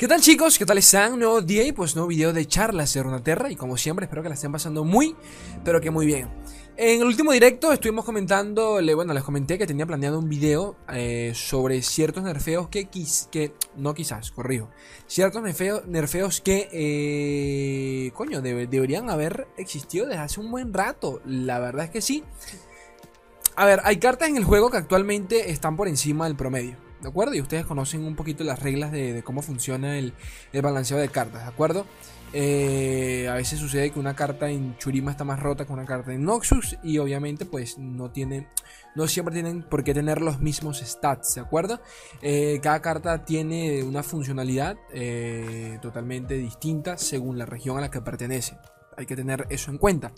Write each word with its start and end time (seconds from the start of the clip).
¿Qué 0.00 0.08
tal 0.08 0.22
chicos? 0.22 0.58
¿Qué 0.58 0.64
tal 0.64 0.78
están? 0.78 1.18
Nuevo 1.18 1.42
día 1.42 1.62
y 1.62 1.72
pues 1.72 1.94
nuevo 1.94 2.08
video 2.08 2.32
de 2.32 2.46
charlas 2.46 2.94
de 2.94 3.02
Runaterra 3.02 3.50
y 3.50 3.54
como 3.54 3.76
siempre 3.76 4.06
espero 4.06 4.22
que 4.22 4.30
la 4.30 4.34
estén 4.34 4.50
pasando 4.50 4.82
muy, 4.82 5.14
pero 5.62 5.78
que 5.78 5.90
muy 5.90 6.06
bien. 6.06 6.30
En 6.78 7.02
el 7.02 7.06
último 7.06 7.32
directo 7.32 7.70
estuvimos 7.70 8.06
comentando, 8.06 8.80
bueno, 8.94 9.12
les 9.12 9.22
comenté 9.22 9.58
que 9.58 9.66
tenía 9.66 9.84
planeado 9.84 10.18
un 10.18 10.30
video 10.30 10.74
eh, 10.90 11.32
sobre 11.34 11.82
ciertos 11.82 12.24
nerfeos 12.24 12.68
que, 12.68 12.88
que 13.30 13.52
no 13.76 13.92
quizás, 13.92 14.30
corrijo, 14.30 14.70
ciertos 15.06 15.42
nerfeos, 15.42 15.86
nerfeos 15.86 16.40
que, 16.40 16.70
eh, 16.72 18.10
coño, 18.12 18.40
deberían 18.40 19.10
haber 19.10 19.48
existido 19.58 20.06
desde 20.06 20.22
hace 20.22 20.40
un 20.40 20.50
buen 20.50 20.72
rato. 20.72 21.20
La 21.26 21.58
verdad 21.58 21.84
es 21.84 21.90
que 21.90 22.00
sí. 22.00 22.24
A 23.54 23.66
ver, 23.66 23.82
hay 23.84 23.98
cartas 23.98 24.30
en 24.30 24.38
el 24.38 24.44
juego 24.44 24.70
que 24.70 24.78
actualmente 24.78 25.50
están 25.50 25.76
por 25.76 25.88
encima 25.88 26.24
del 26.24 26.36
promedio. 26.36 26.89
¿De 27.02 27.08
acuerdo? 27.08 27.34
Y 27.34 27.40
ustedes 27.40 27.66
conocen 27.66 28.04
un 28.04 28.16
poquito 28.16 28.44
las 28.44 28.60
reglas 28.60 28.92
de, 28.92 29.22
cómo 29.24 29.42
funciona 29.42 29.98
el, 29.98 30.12
el, 30.52 30.62
balanceo 30.62 30.98
de 30.98 31.08
cartas, 31.08 31.42
¿de 31.42 31.48
acuerdo? 31.48 31.86
Eh, 32.32 33.26
a 33.28 33.34
veces 33.34 33.58
sucede 33.58 33.90
que 33.90 33.98
una 33.98 34.14
carta 34.14 34.48
en 34.48 34.76
Churima 34.78 35.10
está 35.10 35.24
más 35.24 35.40
rota 35.40 35.64
que 35.64 35.72
una 35.72 35.84
carta 35.84 36.12
en 36.12 36.24
Noxus 36.24 36.76
y 36.82 36.98
obviamente 36.98 37.44
pues 37.44 37.76
no 37.76 38.12
no 38.94 39.08
siempre 39.08 39.34
tienen 39.34 39.62
por 39.62 39.82
qué 39.82 39.94
tener 39.94 40.20
los 40.20 40.40
mismos 40.40 40.78
stats, 40.78 41.34
¿de 41.34 41.40
acuerdo? 41.40 41.80
Eh, 42.22 42.60
cada 42.62 42.80
carta 42.80 43.24
tiene 43.24 43.82
una 43.82 44.02
funcionalidad 44.02 44.76
eh, 44.92 45.78
totalmente 45.82 46.34
distinta 46.34 46.96
según 46.98 47.36
la 47.36 47.46
región 47.46 47.78
a 47.78 47.80
la 47.80 47.90
que 47.90 48.00
pertenece. 48.00 48.56
Hay 49.00 49.06
que 49.06 49.16
tener 49.16 49.46
eso 49.50 49.70
en 49.70 49.78
cuenta. 49.78 50.12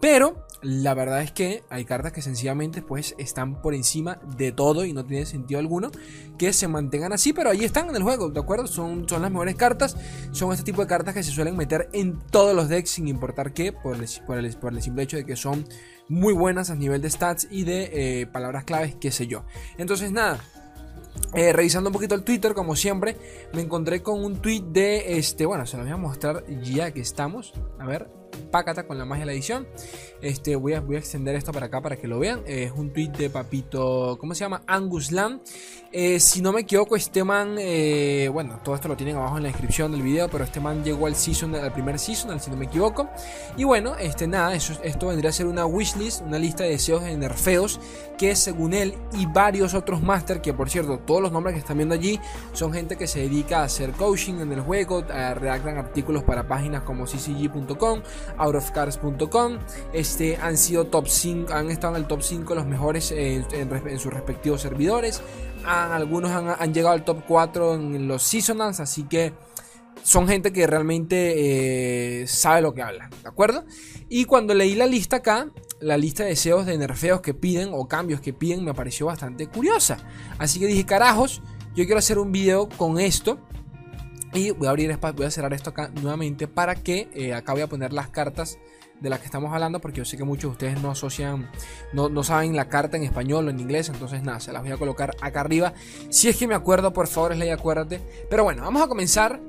Pero 0.00 0.46
la 0.62 0.94
verdad 0.94 1.22
es 1.22 1.30
que 1.30 1.62
hay 1.70 1.84
cartas 1.84 2.12
que 2.12 2.22
sencillamente 2.22 2.82
pues 2.82 3.14
están 3.18 3.62
por 3.62 3.72
encima 3.72 4.20
de 4.36 4.50
todo 4.50 4.84
y 4.84 4.92
no 4.92 5.04
tiene 5.04 5.26
sentido 5.26 5.60
alguno 5.60 5.92
que 6.38 6.52
se 6.52 6.66
mantengan 6.66 7.12
así, 7.12 7.32
pero 7.32 7.50
ahí 7.50 7.64
están 7.64 7.88
en 7.88 7.94
el 7.94 8.02
juego, 8.02 8.30
¿de 8.30 8.40
acuerdo? 8.40 8.66
Son, 8.66 9.08
son 9.08 9.22
las 9.22 9.30
mejores 9.30 9.54
cartas, 9.54 9.96
son 10.32 10.50
este 10.50 10.64
tipo 10.64 10.80
de 10.80 10.88
cartas 10.88 11.14
que 11.14 11.22
se 11.22 11.30
suelen 11.30 11.56
meter 11.56 11.88
en 11.92 12.18
todos 12.30 12.54
los 12.56 12.68
decks 12.68 12.90
sin 12.90 13.06
importar 13.06 13.52
qué, 13.52 13.72
por 13.72 13.94
el, 13.96 14.08
simple 14.08 15.02
hecho 15.04 15.16
de 15.16 15.24
que 15.24 15.36
son 15.36 15.64
muy 16.08 16.32
buenas 16.32 16.70
a 16.70 16.74
nivel 16.74 17.00
de 17.00 17.10
stats 17.10 17.46
y 17.48 17.62
de 17.62 17.90
eh, 18.22 18.26
palabras 18.26 18.64
claves, 18.64 18.96
qué 19.00 19.12
sé 19.12 19.28
yo. 19.28 19.44
Entonces 19.78 20.10
nada, 20.10 20.40
eh, 21.34 21.52
revisando 21.52 21.90
un 21.90 21.94
poquito 21.94 22.14
el 22.14 22.24
Twitter, 22.24 22.54
como 22.54 22.76
siempre, 22.76 23.16
me 23.52 23.62
encontré 23.62 24.02
con 24.02 24.24
un 24.24 24.42
tweet 24.42 24.62
de 24.62 25.18
este. 25.18 25.46
Bueno, 25.46 25.64
se 25.66 25.76
lo 25.76 25.84
voy 25.84 25.92
a 25.92 25.96
mostrar 25.96 26.44
ya 26.62 26.90
que 26.90 27.00
estamos. 27.00 27.54
A 27.78 27.86
ver, 27.86 28.21
pácata 28.50 28.86
con 28.86 28.98
la 28.98 29.04
magia 29.04 29.22
de 29.22 29.26
la 29.26 29.32
edición. 29.32 29.66
Este, 30.20 30.54
voy, 30.56 30.74
a, 30.74 30.78
extender 30.96 31.34
esto 31.34 31.52
para 31.52 31.66
acá 31.66 31.80
para 31.80 31.96
que 31.96 32.06
lo 32.06 32.18
vean. 32.18 32.42
es 32.46 32.72
un 32.72 32.92
tweet 32.92 33.10
de 33.10 33.30
Papito, 33.30 34.16
¿cómo 34.20 34.34
se 34.34 34.40
llama? 34.40 34.62
Angus 34.66 35.10
Lam. 35.12 35.40
Eh, 35.90 36.20
si 36.20 36.40
no 36.40 36.52
me 36.52 36.62
equivoco, 36.62 36.96
este 36.96 37.22
man, 37.22 37.56
eh, 37.58 38.30
bueno, 38.32 38.60
todo 38.64 38.74
esto 38.74 38.88
lo 38.88 38.96
tienen 38.96 39.16
abajo 39.16 39.36
en 39.36 39.42
la 39.42 39.50
descripción 39.50 39.92
del 39.92 40.00
video, 40.00 40.28
pero 40.28 40.44
este 40.44 40.58
man 40.58 40.82
llegó 40.82 41.06
al 41.06 41.16
season, 41.16 41.54
al 41.54 41.72
primer 41.72 41.98
season, 41.98 42.40
si 42.40 42.50
no 42.50 42.56
me 42.56 42.64
equivoco. 42.64 43.10
Y 43.56 43.64
bueno, 43.64 43.96
este 43.96 44.26
nada, 44.26 44.54
esto 44.54 45.06
vendría 45.08 45.30
a 45.30 45.32
ser 45.32 45.46
una 45.46 45.66
wishlist, 45.66 46.22
una 46.22 46.38
lista 46.38 46.64
de 46.64 46.70
deseos 46.70 47.02
de 47.02 47.16
nerfeos 47.16 47.78
que 48.22 48.36
según 48.36 48.72
él 48.72 48.94
y 49.14 49.26
varios 49.26 49.74
otros 49.74 50.00
máster, 50.00 50.40
que 50.40 50.54
por 50.54 50.70
cierto, 50.70 50.98
todos 51.00 51.20
los 51.20 51.32
nombres 51.32 51.54
que 51.54 51.60
están 51.60 51.76
viendo 51.76 51.94
allí 51.94 52.20
son 52.52 52.72
gente 52.72 52.96
que 52.96 53.06
se 53.06 53.20
dedica 53.20 53.60
a 53.60 53.64
hacer 53.64 53.90
coaching 53.92 54.34
en 54.34 54.52
el 54.52 54.60
juego, 54.60 55.04
a 55.12 55.34
redactar 55.34 55.76
artículos 55.76 56.22
para 56.22 56.46
páginas 56.46 56.84
como 56.84 57.06
ccg.com, 57.06 58.02
outofcars.com, 58.38 59.58
este, 59.92 60.36
han 60.36 60.56
sido 60.56 60.86
top 60.86 61.08
5, 61.08 61.52
han 61.52 61.70
estado 61.70 61.96
en 61.96 62.02
el 62.02 62.08
top 62.08 62.22
5 62.22 62.54
los 62.54 62.66
mejores 62.66 63.12
en, 63.12 63.46
sus 63.98 64.12
respectivos 64.12 64.60
servidores, 64.60 65.22
algunos 65.64 66.30
han, 66.30 66.74
llegado 66.74 66.94
al 66.94 67.04
top 67.04 67.24
4 67.26 67.74
en 67.74 68.08
los 68.08 68.22
seasonals, 68.22 68.80
así 68.80 69.04
que 69.04 69.32
son 70.02 70.26
gente 70.26 70.52
que 70.52 70.66
realmente 70.66 72.22
eh, 72.22 72.26
sabe 72.26 72.62
lo 72.62 72.74
que 72.74 72.82
habla, 72.82 73.08
¿de 73.22 73.28
acuerdo? 73.28 73.64
Y 74.08 74.24
cuando 74.24 74.54
leí 74.54 74.74
la 74.74 74.86
lista 74.86 75.16
acá, 75.16 75.48
la 75.80 75.96
lista 75.96 76.22
de 76.22 76.30
deseos 76.30 76.66
de 76.66 76.76
nerfeos 76.78 77.20
que 77.20 77.34
piden 77.34 77.70
o 77.72 77.86
cambios 77.88 78.20
que 78.20 78.32
piden 78.32 78.64
me 78.64 78.74
pareció 78.74 79.06
bastante 79.06 79.46
curiosa. 79.46 79.98
Así 80.38 80.58
que 80.58 80.66
dije, 80.66 80.84
carajos, 80.84 81.42
yo 81.74 81.84
quiero 81.84 81.98
hacer 81.98 82.18
un 82.18 82.32
video 82.32 82.68
con 82.68 82.98
esto. 82.98 83.38
Y 84.34 84.50
voy 84.50 84.66
a 84.66 84.70
abrir 84.70 84.98
voy 85.14 85.26
a 85.26 85.30
cerrar 85.30 85.52
esto 85.52 85.70
acá 85.70 85.90
nuevamente 86.00 86.48
para 86.48 86.74
que 86.74 87.08
eh, 87.14 87.34
acá 87.34 87.52
voy 87.52 87.62
a 87.62 87.66
poner 87.66 87.92
las 87.92 88.08
cartas 88.08 88.58
de 89.02 89.10
las 89.10 89.18
que 89.18 89.26
estamos 89.26 89.52
hablando, 89.52 89.80
porque 89.80 89.98
yo 89.98 90.04
sé 90.04 90.16
que 90.16 90.24
muchos 90.24 90.42
de 90.42 90.52
ustedes 90.52 90.80
no 90.80 90.90
asocian, 90.90 91.50
no, 91.92 92.22
saben 92.22 92.54
la 92.54 92.68
carta 92.68 92.96
en 92.96 93.02
español 93.02 93.48
o 93.48 93.50
en 93.50 93.58
inglés, 93.58 93.88
entonces 93.88 94.22
nada, 94.22 94.38
se 94.38 94.52
las 94.52 94.62
voy 94.62 94.70
a 94.70 94.76
colocar 94.76 95.16
acá 95.20 95.40
arriba. 95.40 95.74
Si 96.08 96.28
es 96.28 96.36
que 96.36 96.46
me 96.46 96.54
acuerdo, 96.54 96.92
por 96.92 97.08
favor, 97.08 97.34
ley, 97.36 97.50
acuérdate. 97.50 98.00
Pero 98.30 98.44
bueno, 98.44 98.62
vamos 98.62 98.80
a 98.80 98.86
comenzar. 98.86 99.40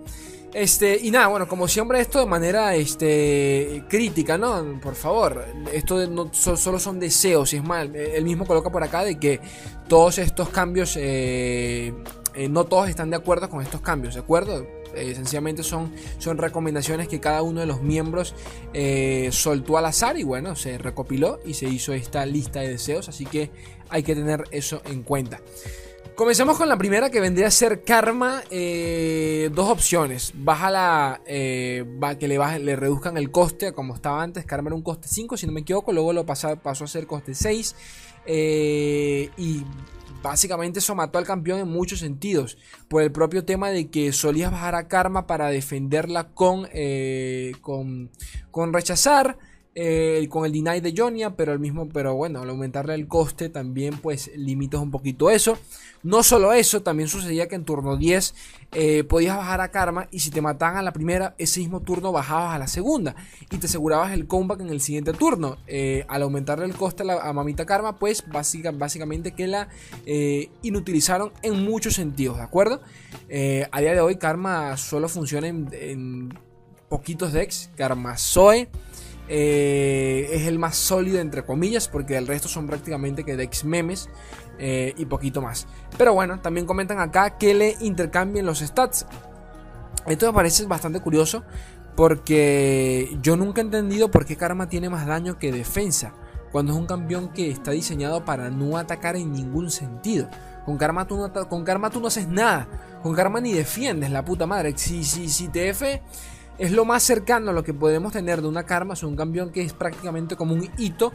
Este, 0.54 1.00
y 1.02 1.10
nada, 1.10 1.28
bueno, 1.28 1.48
como 1.48 1.68
siempre, 1.68 2.00
esto 2.00 2.20
de 2.20 2.26
manera 2.28 2.76
este, 2.76 3.84
crítica, 3.90 4.38
¿no? 4.38 4.80
Por 4.82 4.96
favor, 4.96 5.46
esto 5.72 6.06
no, 6.08 6.32
solo 6.34 6.80
son 6.80 7.00
deseos, 7.00 7.54
y 7.54 7.58
es 7.58 7.64
mal. 7.64 7.96
Él 7.96 8.24
mismo 8.24 8.46
coloca 8.46 8.72
por 8.72 8.84
acá 8.84 9.04
de 9.04 9.18
que 9.18 9.40
todos 9.88 10.20
estos 10.20 10.50
cambios, 10.50 10.96
eh, 11.00 11.94
eh, 12.36 12.50
no 12.50 12.66
todos 12.66 12.90
están 12.90 13.10
de 13.10 13.18
acuerdo 13.18 13.50
con 13.50 13.62
estos 13.62 13.82
cambios, 13.82 14.16
¿de 14.16 14.22
acuerdo? 14.22 14.66
Eh, 14.96 15.16
sencillamente 15.16 15.64
son, 15.64 15.92
son 16.20 16.38
recomendaciones 16.38 17.08
que 17.08 17.20
cada 17.20 17.42
uno 17.42 17.62
de 17.62 17.66
los 17.66 17.82
miembros 17.82 18.36
eh, 18.74 19.30
soltó 19.32 19.78
al 19.78 19.86
azar 19.86 20.18
y 20.18 20.24
bueno, 20.24 20.56
se 20.56 20.78
recopiló 20.78 21.40
y 21.46 21.56
se 21.56 21.68
hizo 21.68 21.94
esta 21.94 22.26
lista 22.26 22.60
de 22.62 22.70
deseos, 22.70 23.10
así 23.10 23.26
que 23.26 23.50
hay 23.90 24.04
que 24.04 24.16
tener 24.16 24.44
eso 24.52 24.82
en 24.86 25.04
cuenta. 25.04 25.42
Comencemos 26.16 26.58
con 26.58 26.70
la 26.70 26.78
primera 26.78 27.10
que 27.10 27.20
vendría 27.20 27.48
a 27.48 27.52
ser 27.52 27.84
Karma. 27.84 28.44
Eh, 28.52 29.50
dos 29.52 29.68
opciones. 29.68 30.32
Bájala, 30.36 31.22
va, 31.26 32.16
que 32.20 32.28
le, 32.28 32.60
le 32.60 32.76
reduzcan 32.76 33.18
el 33.18 33.32
coste 33.32 33.74
como 33.74 33.96
estaba 33.96 34.22
antes. 34.22 34.46
Karma 34.46 34.70
era 34.70 34.76
un 34.76 34.84
coste 34.84 35.08
5, 35.08 35.38
si 35.38 35.48
no 35.48 35.54
me 35.54 35.62
equivoco. 35.62 35.92
Luego 35.92 36.14
lo 36.14 36.24
pasó 36.24 36.60
a 36.64 36.88
ser 36.88 37.08
coste 37.08 37.34
6. 37.34 37.76
y 38.28 39.64
básicamente 40.24 40.80
eso 40.80 40.96
mató 40.96 41.20
al 41.20 41.26
campeón 41.26 41.60
en 41.60 41.68
muchos 41.68 42.00
sentidos. 42.00 42.58
Por 42.88 43.04
el 43.04 43.12
propio 43.12 43.46
tema 43.46 43.70
de 43.70 43.92
que 43.92 44.12
solías 44.12 44.52
bajar 44.52 44.74
a 44.74 44.88
Karma 44.88 45.28
para 45.28 45.50
defenderla 45.50 46.30
con, 46.30 46.68
eh, 46.74 47.52
con, 47.62 48.10
con 48.50 48.74
rechazar. 48.74 49.38
Eh, 49.76 50.28
con 50.30 50.46
el 50.46 50.52
deny 50.52 50.82
de 50.82 50.94
Jonia, 50.96 51.32
pero 51.32 51.52
el 51.52 51.58
mismo, 51.58 51.90
pero 51.90 52.14
bueno, 52.14 52.44
al 52.44 52.50
aumentarle 52.52 52.94
el 52.94 53.08
coste 53.08 53.50
también 53.50 53.98
pues 53.98 54.30
limitas 54.36 54.80
un 54.80 54.92
poquito 54.92 55.32
eso. 55.32 55.58
No 56.04 56.22
solo 56.22 56.54
eso, 56.54 56.84
también 56.84 57.10
sucedía 57.10 57.48
que 57.48 57.56
en 57.56 57.66
turno 57.66 57.98
10 57.98 58.36
eh, 58.74 59.04
podías 59.04 59.36
bajar 59.36 59.62
a 59.62 59.72
Karma 59.72 60.10
y 60.12 60.20
si 60.20 60.30
te 60.30 60.42
mataban 60.42 60.78
a 60.78 60.84
la 60.84 60.94
primera, 60.94 61.34
ese 61.40 61.60
mismo 61.60 61.80
turno 61.80 62.12
bajabas 62.12 62.54
a 62.54 62.60
la 62.60 62.68
segunda 62.68 63.16
y 63.50 63.58
te 63.58 63.66
asegurabas 63.66 64.12
el 64.12 64.28
comeback 64.28 64.62
en 64.62 64.70
el 64.70 64.80
siguiente 64.80 65.12
turno. 65.12 65.58
Eh, 65.66 66.06
al 66.08 66.22
aumentarle 66.22 66.66
el 66.66 66.76
coste 66.76 67.02
a, 67.02 67.06
la, 67.08 67.34
Mamita 67.34 67.66
Karma, 67.66 67.98
pues 67.98 68.24
básicamente 68.28 69.32
que 69.32 69.48
la 69.48 69.70
inutilizaron 70.62 71.32
en 71.42 71.64
muchos 71.64 71.96
sentidos, 71.96 72.38
¿de 72.38 72.44
acuerdo? 72.44 72.82
a 73.72 73.82
día 73.82 73.94
de 73.94 74.02
hoy 74.02 74.18
Karma 74.18 74.78
solo 74.78 75.10
funciona 75.10 75.48
en, 75.48 75.68
en 75.72 76.38
poquitos 76.90 77.34
decks, 77.34 77.72
Karma 77.76 78.18
Zoe. 78.20 78.70
Eh, 79.30 80.30
es 80.34 80.48
el 80.48 80.60
más 80.60 80.76
sólido 80.76 81.20
entre 81.20 81.46
comillas 81.46 81.88
porque 81.88 82.18
el 82.18 82.28
resto 82.28 82.50
son 82.50 82.68
prácticamente 82.68 83.24
que 83.24 83.38
decks 83.38 83.64
memes 83.64 84.10
eh, 84.60 84.94
y 84.98 85.06
poquito 85.06 85.42
más. 85.42 85.68
Pero 85.98 86.14
bueno, 86.14 86.40
también 86.42 86.66
comentan 86.66 87.00
acá 87.00 87.38
que 87.38 87.54
le 87.54 87.78
intercambien 87.80 88.46
los 88.46 88.60
stats. 88.60 89.06
Esto 90.06 90.28
me 90.28 90.34
parece 90.34 90.66
bastante 90.66 91.00
curioso 91.00 91.44
porque 91.96 93.18
yo 93.22 93.38
nunca 93.38 93.62
he 93.62 93.64
entendido 93.64 94.12
por 94.12 94.26
qué 94.26 94.36
Karma 94.36 94.68
tiene 94.68 94.90
más 94.90 95.06
daño 95.06 95.38
que 95.38 95.52
defensa 95.52 96.14
cuando 96.52 96.74
es 96.74 96.78
un 96.78 96.86
campeón 96.86 97.30
que 97.30 97.50
está 97.50 97.72
diseñado 97.72 98.26
para 98.26 98.50
no 98.50 98.78
atacar 98.78 99.16
en 99.16 99.32
ningún 99.32 99.72
sentido. 99.72 100.30
Con 100.66 100.78
Karma 100.78 101.08
tú 101.08 101.18
no, 101.18 101.50
con 101.50 101.64
Karma 101.64 101.90
tú 101.90 102.00
no 102.00 102.08
haces 102.08 102.28
nada. 102.28 102.68
Con 103.02 103.16
Karma 103.16 103.42
ni 103.42 103.54
defiendes, 103.54 104.12
la 104.12 104.24
puta 104.24 104.46
madre. 104.46 104.74
Si, 104.78 105.04
si, 105.04 105.30
si 105.30 105.48
TF 105.48 105.84
es 106.58 106.72
lo 106.72 106.86
más 106.86 107.04
cercano 107.04 107.52
a 107.52 107.54
lo 107.54 107.64
que 107.64 107.74
podemos 107.74 108.14
tener 108.14 108.42
de 108.42 108.48
una 108.48 108.64
karma, 108.64 108.94
es 108.94 109.04
un 109.04 109.16
campeón 109.16 109.52
que 109.52 109.62
es 109.62 109.74
prácticamente 109.74 110.36
como 110.36 110.54
un 110.54 110.70
hito. 110.78 111.12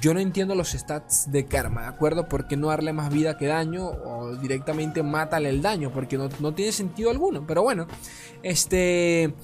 Yo 0.00 0.12
no 0.12 0.20
entiendo 0.20 0.54
los 0.54 0.72
stats 0.72 1.30
de 1.30 1.46
karma, 1.46 1.82
¿de 1.82 1.88
acuerdo? 1.88 2.28
¿Por 2.28 2.46
qué 2.46 2.56
no 2.56 2.68
darle 2.68 2.92
más 2.92 3.12
vida 3.12 3.36
que 3.36 3.46
daño? 3.46 3.86
O 3.86 4.36
directamente 4.36 5.02
mátale 5.02 5.48
el 5.48 5.62
daño, 5.62 5.90
porque 5.92 6.18
no, 6.18 6.28
tiene 6.54 6.72
sentido 6.72 7.10
alguno. 7.10 7.44
Pero 7.46 7.62
bueno, 7.62 7.86
este... 8.42 9.34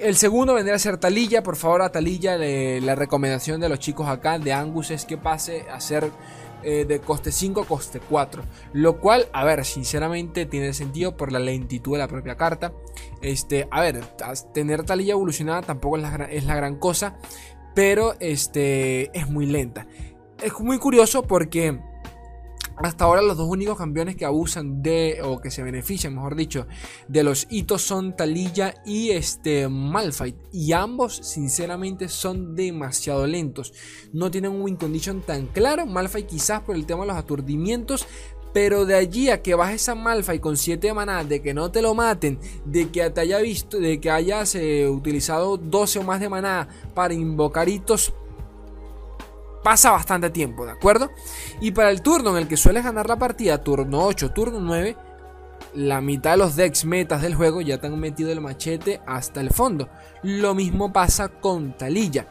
El 0.00 0.16
segundo 0.16 0.54
vendría 0.54 0.74
a 0.74 0.80
ser 0.80 0.96
Talilla. 0.96 1.42
Por 1.44 1.54
favor, 1.54 1.82
a 1.82 1.92
Talilla 1.92 2.36
la 2.36 2.94
recomendación 2.94 3.60
de 3.60 3.68
los 3.68 3.78
chicos 3.78 4.08
acá 4.08 4.38
de 4.38 4.52
Angus 4.52 4.90
es 4.90 5.04
que 5.04 5.16
pase 5.16 5.66
a 5.70 5.78
ser 5.80 6.10
eh, 6.62 6.84
de 6.84 7.00
coste 7.00 7.32
5 7.32 7.62
a 7.62 7.66
coste 7.66 8.00
4. 8.00 8.42
Lo 8.72 8.98
cual, 8.98 9.28
a 9.32 9.44
ver, 9.44 9.64
sinceramente 9.64 10.46
tiene 10.46 10.72
sentido 10.72 11.16
por 11.16 11.32
la 11.32 11.38
lentitud 11.38 11.92
de 11.92 11.98
la 11.98 12.08
propia 12.08 12.36
carta. 12.36 12.72
Este, 13.20 13.68
a 13.70 13.80
ver, 13.80 14.04
tener 14.54 14.84
talilla 14.84 15.12
evolucionada 15.12 15.62
tampoco 15.62 15.96
es 15.96 16.44
la 16.44 16.56
gran 16.56 16.76
cosa. 16.76 17.16
Pero 17.74 18.14
este, 18.20 19.16
es 19.18 19.28
muy 19.28 19.46
lenta. 19.46 19.86
Es 20.42 20.58
muy 20.60 20.78
curioso 20.78 21.22
porque 21.22 21.80
Hasta 22.82 23.04
ahora 23.04 23.22
los 23.22 23.36
dos 23.36 23.48
únicos 23.48 23.78
campeones 23.78 24.16
que 24.16 24.24
abusan 24.24 24.82
de, 24.82 25.20
o 25.22 25.40
que 25.40 25.52
se 25.52 25.62
benefician, 25.62 26.14
mejor 26.14 26.34
dicho, 26.34 26.66
de 27.06 27.22
los 27.22 27.46
hitos 27.48 27.82
son 27.82 28.16
Talilla 28.16 28.74
y 28.84 29.10
este 29.10 29.68
Malphite. 29.68 30.38
Y 30.52 30.72
ambos, 30.72 31.14
sinceramente, 31.16 32.08
son 32.08 32.56
demasiado 32.56 33.24
lentos. 33.28 33.72
No 34.12 34.32
tienen 34.32 34.50
un 34.50 34.62
win 34.62 34.74
condition 34.74 35.22
tan 35.22 35.46
claro. 35.46 35.86
Malphite 35.86 36.26
quizás 36.26 36.62
por 36.62 36.74
el 36.74 36.84
tema 36.84 37.02
de 37.02 37.08
los 37.08 37.16
aturdimientos. 37.16 38.04
Pero 38.52 38.84
de 38.84 38.96
allí 38.96 39.30
a 39.30 39.40
que 39.40 39.54
bajes 39.54 39.88
a 39.88 39.94
Malphite 39.94 40.40
con 40.40 40.58
7 40.58 40.88
de 40.88 40.92
maná, 40.92 41.24
de 41.24 41.40
que 41.40 41.54
no 41.54 41.70
te 41.70 41.80
lo 41.80 41.94
maten, 41.94 42.38
de 42.66 42.90
que 42.90 43.08
te 43.08 43.20
haya 43.22 43.38
visto, 43.38 43.78
de 43.78 43.98
que 43.98 44.10
hayas 44.10 44.54
eh, 44.56 44.88
utilizado 44.88 45.56
12 45.56 46.00
o 46.00 46.02
más 46.02 46.20
de 46.20 46.28
maná 46.28 46.68
para 46.94 47.14
invocar 47.14 47.70
hitos 47.70 48.12
pasa 49.62 49.90
bastante 49.92 50.30
tiempo, 50.30 50.66
¿de 50.66 50.72
acuerdo? 50.72 51.10
Y 51.60 51.70
para 51.72 51.90
el 51.90 52.02
turno 52.02 52.30
en 52.30 52.36
el 52.38 52.48
que 52.48 52.56
sueles 52.56 52.84
ganar 52.84 53.08
la 53.08 53.16
partida, 53.16 53.62
turno 53.62 54.02
8, 54.04 54.32
turno 54.32 54.60
9, 54.60 54.96
la 55.74 56.00
mitad 56.00 56.32
de 56.32 56.36
los 56.38 56.56
decks 56.56 56.84
metas 56.84 57.22
del 57.22 57.34
juego 57.34 57.60
ya 57.60 57.78
te 57.78 57.86
han 57.86 57.98
metido 57.98 58.30
el 58.30 58.40
machete 58.40 59.00
hasta 59.06 59.40
el 59.40 59.50
fondo. 59.50 59.88
Lo 60.22 60.54
mismo 60.54 60.92
pasa 60.92 61.28
con 61.28 61.76
Talilla. 61.76 62.26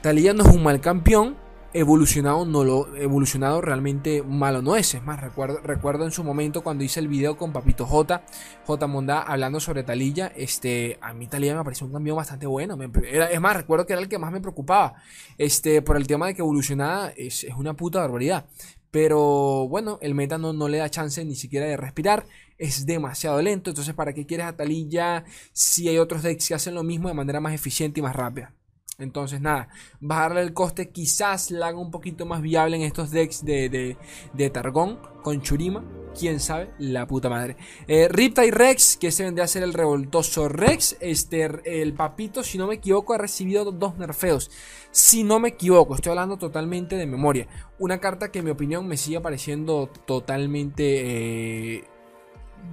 Talilla 0.00 0.32
no 0.32 0.44
es 0.44 0.54
un 0.54 0.62
mal 0.62 0.80
campeón, 0.80 1.36
evolucionado 1.74 2.44
no 2.44 2.64
lo 2.64 2.94
evolucionado 2.96 3.60
realmente 3.60 4.22
malo 4.22 4.62
no 4.62 4.76
es. 4.76 4.94
Es 4.94 5.02
más, 5.02 5.20
recuerdo, 5.20 5.60
recuerdo 5.62 6.04
en 6.04 6.10
su 6.10 6.24
momento 6.24 6.62
cuando 6.62 6.84
hice 6.84 7.00
el 7.00 7.08
video 7.08 7.36
con 7.36 7.52
Papito 7.52 7.86
J, 7.86 8.22
J 8.66 8.86
Monda 8.86 9.22
hablando 9.22 9.60
sobre 9.60 9.82
Talilla. 9.82 10.32
Este, 10.36 10.98
a 11.00 11.12
mí 11.14 11.26
Talilla 11.26 11.56
me 11.56 11.64
pareció 11.64 11.86
un 11.86 11.92
cambio 11.92 12.14
bastante 12.14 12.46
bueno. 12.46 12.78
es 13.02 13.40
más, 13.40 13.56
recuerdo 13.56 13.86
que 13.86 13.94
era 13.94 14.02
el 14.02 14.08
que 14.08 14.18
más 14.18 14.32
me 14.32 14.40
preocupaba. 14.40 14.94
Este, 15.38 15.82
por 15.82 15.96
el 15.96 16.06
tema 16.06 16.26
de 16.26 16.34
que 16.34 16.42
evolucionada 16.42 17.12
es, 17.16 17.46
una 17.56 17.74
puta 17.74 18.00
barbaridad. 18.00 18.46
Pero 18.90 19.68
bueno, 19.68 19.98
el 20.02 20.14
meta 20.14 20.36
no, 20.36 20.52
no, 20.52 20.68
le 20.68 20.78
da 20.78 20.90
chance 20.90 21.24
ni 21.24 21.34
siquiera 21.34 21.66
de 21.66 21.78
respirar. 21.78 22.26
Es 22.58 22.84
demasiado 22.84 23.40
lento. 23.40 23.70
Entonces, 23.70 23.94
¿para 23.94 24.12
qué 24.12 24.26
quieres 24.26 24.46
a 24.46 24.56
Talilla 24.56 25.24
si 25.52 25.88
hay 25.88 25.98
otros 25.98 26.22
decks 26.22 26.48
que 26.48 26.54
hacen 26.54 26.74
lo 26.74 26.82
mismo 26.82 27.08
de 27.08 27.14
manera 27.14 27.40
más 27.40 27.54
eficiente 27.54 28.00
y 28.00 28.02
más 28.02 28.14
rápida? 28.14 28.54
Entonces, 29.02 29.40
nada, 29.40 29.68
bajarle 30.00 30.42
el 30.42 30.52
coste 30.52 30.90
quizás 30.90 31.50
la 31.50 31.68
haga 31.68 31.78
un 31.78 31.90
poquito 31.90 32.26
más 32.26 32.42
viable 32.42 32.76
en 32.76 32.82
estos 32.82 33.10
decks 33.10 33.44
de, 33.44 33.96
de, 34.32 34.50
Targón 34.50 34.98
con 35.22 35.40
Churima. 35.42 35.84
Quién 36.18 36.40
sabe, 36.40 36.70
la 36.78 37.06
puta 37.06 37.30
madre. 37.30 37.56
Eh, 37.88 38.06
Riptide 38.08 38.50
Rex, 38.50 38.98
que 38.98 39.10
se 39.10 39.24
vendría 39.24 39.44
a 39.44 39.48
ser 39.48 39.62
el 39.62 39.72
revoltoso 39.72 40.48
Rex. 40.48 40.96
Este, 41.00 41.48
el 41.64 41.94
papito, 41.94 42.42
si 42.42 42.58
no 42.58 42.66
me 42.66 42.74
equivoco, 42.74 43.14
ha 43.14 43.18
recibido 43.18 43.70
dos 43.72 43.96
nerfeos. 43.96 44.50
Si 44.90 45.24
no 45.24 45.40
me 45.40 45.50
equivoco, 45.50 45.94
estoy 45.94 46.10
hablando 46.10 46.36
totalmente 46.36 46.96
de 46.96 47.06
memoria. 47.06 47.48
Una 47.78 47.98
carta 47.98 48.30
que 48.30 48.40
en 48.40 48.44
mi 48.44 48.50
opinión 48.50 48.86
me 48.86 48.98
sigue 48.98 49.20
pareciendo 49.20 49.88
totalmente 50.06 51.76
eh, 51.76 51.84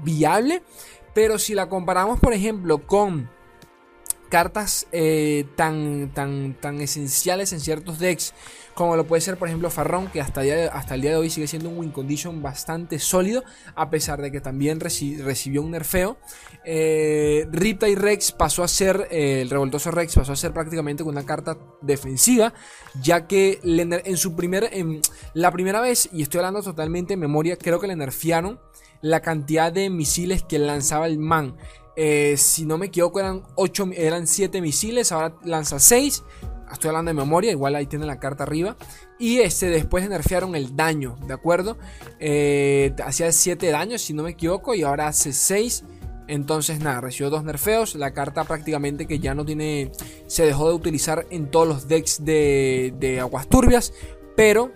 viable. 0.03 0.61
Pero 1.13 1.39
si 1.39 1.55
la 1.55 1.69
comparamos, 1.69 2.19
por 2.19 2.33
ejemplo, 2.33 2.85
con 2.85 3.29
cartas 4.29 4.87
eh, 4.91 5.45
tan, 5.55 6.11
tan, 6.13 6.53
tan 6.59 6.79
esenciales 6.81 7.51
en 7.53 7.59
ciertos 7.59 7.99
decks 7.99 8.33
como 8.79 8.95
lo 8.95 9.05
puede 9.05 9.19
ser 9.19 9.37
por 9.37 9.49
ejemplo 9.49 9.69
Farrón 9.69 10.07
que 10.07 10.21
hasta, 10.21 10.41
hasta 10.71 10.95
el 10.95 11.01
día 11.01 11.11
de 11.11 11.17
hoy 11.17 11.29
sigue 11.29 11.47
siendo 11.47 11.67
un 11.67 11.77
win 11.77 11.91
condition 11.91 12.41
bastante 12.41 12.97
sólido 12.97 13.43
a 13.75 13.89
pesar 13.89 14.21
de 14.21 14.31
que 14.31 14.39
también 14.39 14.79
recibió 14.79 15.61
un 15.61 15.71
nerfeo. 15.71 16.17
Eh, 16.63 17.45
y 17.51 17.95
Rex 17.95 18.31
pasó 18.31 18.63
a 18.63 18.69
ser 18.69 19.07
eh, 19.11 19.41
el 19.41 19.49
revoltoso 19.49 19.91
Rex 19.91 20.15
pasó 20.15 20.31
a 20.31 20.35
ser 20.37 20.53
prácticamente 20.53 21.03
una 21.03 21.25
carta 21.25 21.57
defensiva 21.81 22.53
ya 23.01 23.27
que 23.27 23.59
en 23.63 24.17
su 24.17 24.35
primer 24.35 24.69
en 24.71 25.01
la 25.33 25.51
primera 25.51 25.81
vez 25.81 26.09
y 26.13 26.21
estoy 26.21 26.39
hablando 26.39 26.61
totalmente 26.61 27.15
en 27.15 27.19
memoria 27.19 27.57
creo 27.57 27.79
que 27.79 27.87
le 27.87 27.95
nerfearon 27.95 28.59
la 29.01 29.21
cantidad 29.21 29.71
de 29.71 29.89
misiles 29.89 30.43
que 30.43 30.59
lanzaba 30.59 31.07
el 31.07 31.19
man 31.19 31.55
eh, 32.01 32.37
si 32.37 32.65
no 32.65 32.77
me 32.77 32.85
equivoco, 32.85 33.19
eran, 33.19 33.43
8, 33.55 33.89
eran 33.93 34.25
7 34.25 34.61
misiles, 34.61 35.11
ahora 35.11 35.35
lanza 35.43 35.79
6. 35.79 36.23
Estoy 36.71 36.87
hablando 36.87 37.09
de 37.09 37.13
memoria, 37.13 37.51
igual 37.51 37.75
ahí 37.75 37.87
tiene 37.87 38.05
la 38.05 38.21
carta 38.21 38.43
arriba. 38.43 38.77
Y 39.17 39.39
este, 39.39 39.65
después 39.65 40.07
nerfearon 40.07 40.55
el 40.55 40.77
daño, 40.77 41.17
¿de 41.27 41.33
acuerdo? 41.33 41.77
Eh, 42.21 42.95
hacía 43.03 43.29
7 43.33 43.69
daños, 43.69 44.01
si 44.01 44.13
no 44.13 44.23
me 44.23 44.29
equivoco, 44.29 44.73
y 44.75 44.83
ahora 44.83 45.07
hace 45.07 45.33
6. 45.33 45.83
Entonces, 46.29 46.79
nada, 46.79 47.01
recibió 47.01 47.29
dos 47.29 47.43
nerfeos. 47.43 47.95
La 47.95 48.13
carta 48.13 48.45
prácticamente 48.45 49.05
que 49.05 49.19
ya 49.19 49.33
no 49.33 49.43
tiene. 49.43 49.91
Se 50.27 50.45
dejó 50.45 50.69
de 50.69 50.75
utilizar 50.75 51.25
en 51.31 51.51
todos 51.51 51.67
los 51.67 51.89
decks 51.89 52.23
de, 52.23 52.93
de 52.97 53.19
aguas 53.19 53.49
turbias. 53.49 53.91
Pero, 54.37 54.71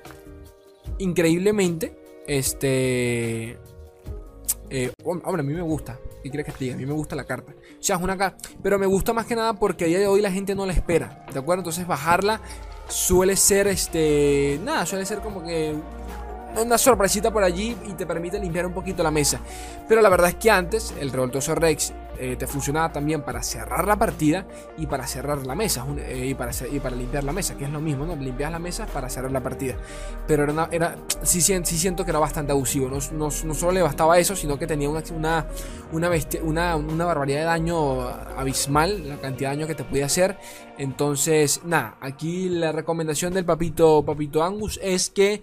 increíblemente, 0.97 1.95
este. 2.27 3.59
Eh, 4.75 4.91
hombre, 5.03 5.41
a 5.41 5.43
mí 5.43 5.53
me 5.53 5.61
gusta. 5.61 5.99
¿Qué 6.23 6.31
quieres 6.31 6.47
que 6.47 6.51
te 6.51 6.63
diga? 6.63 6.73
A 6.73 6.77
mí 6.79 6.85
me 6.87 6.93
gusta 6.93 7.15
la 7.15 7.25
carta. 7.25 7.53
Sea, 7.79 7.97
es 7.97 8.01
una 8.01 8.17
carta. 8.17 8.49
Pero 8.63 8.79
me 8.79 8.87
gusta 8.87 9.13
más 9.13 9.27
que 9.27 9.35
nada 9.35 9.53
porque 9.53 9.85
a 9.85 9.87
día 9.87 9.99
de 9.99 10.07
hoy 10.07 10.19
la 10.19 10.31
gente 10.31 10.55
no 10.55 10.65
la 10.65 10.73
espera. 10.73 11.27
¿De 11.31 11.37
acuerdo? 11.37 11.61
Entonces 11.61 11.85
bajarla 11.85 12.41
suele 12.87 13.35
ser 13.35 13.67
este. 13.67 14.59
Nada, 14.63 14.87
suele 14.87 15.05
ser 15.05 15.19
como 15.19 15.43
que 15.43 15.75
una 16.59 16.79
sorpresita 16.79 17.31
por 17.31 17.43
allí 17.43 17.77
y 17.85 17.93
te 17.93 18.07
permite 18.07 18.39
limpiar 18.39 18.65
un 18.65 18.73
poquito 18.73 19.03
la 19.03 19.11
mesa. 19.11 19.41
Pero 19.87 20.01
la 20.01 20.09
verdad 20.09 20.29
es 20.29 20.35
que 20.35 20.49
antes 20.49 20.91
el 20.99 21.11
revoltoso 21.11 21.53
Rex 21.53 21.93
eh, 22.19 22.35
te 22.37 22.47
funcionaba 22.47 22.91
también 22.91 23.23
para 23.23 23.41
cerrar 23.43 23.87
la 23.87 23.97
partida 23.97 24.45
y 24.77 24.85
para 24.87 25.07
cerrar 25.07 25.45
la 25.45 25.55
mesa 25.55 25.85
eh, 25.97 26.27
y, 26.29 26.33
para, 26.35 26.51
y 26.71 26.79
para 26.79 26.95
limpiar 26.95 27.23
la 27.23 27.31
mesa, 27.31 27.57
que 27.57 27.65
es 27.65 27.71
lo 27.71 27.81
mismo, 27.81 28.05
¿no? 28.05 28.15
Limpias 28.15 28.51
la 28.51 28.59
mesa 28.59 28.85
para 28.85 29.09
cerrar 29.09 29.31
la 29.31 29.41
partida. 29.41 29.75
Pero 30.27 30.43
era, 30.43 30.69
era 30.71 30.95
sí, 31.23 31.41
sí, 31.41 31.61
siento 31.63 32.05
que 32.05 32.11
era 32.11 32.19
bastante 32.19 32.51
abusivo. 32.51 32.89
No, 32.89 32.99
no, 33.13 33.31
solo 33.31 33.71
le 33.71 33.81
bastaba 33.81 34.19
eso, 34.19 34.35
sino 34.35 34.57
que 34.57 34.67
tenía 34.67 34.89
una, 34.89 35.03
una, 35.11 35.47
una, 36.43 36.75
una, 36.75 37.05
barbaridad 37.05 37.39
de 37.39 37.45
daño 37.45 38.01
abismal, 38.37 39.09
la 39.09 39.17
cantidad 39.17 39.51
de 39.51 39.57
daño 39.57 39.67
que 39.67 39.75
te 39.75 39.83
podía 39.83 40.05
hacer. 40.05 40.37
Entonces, 40.77 41.61
nada, 41.65 41.97
aquí 42.01 42.49
la 42.49 42.71
recomendación 42.71 43.33
del 43.33 43.45
papito, 43.45 44.03
papito 44.03 44.43
Angus 44.43 44.79
es 44.81 45.09
que 45.09 45.41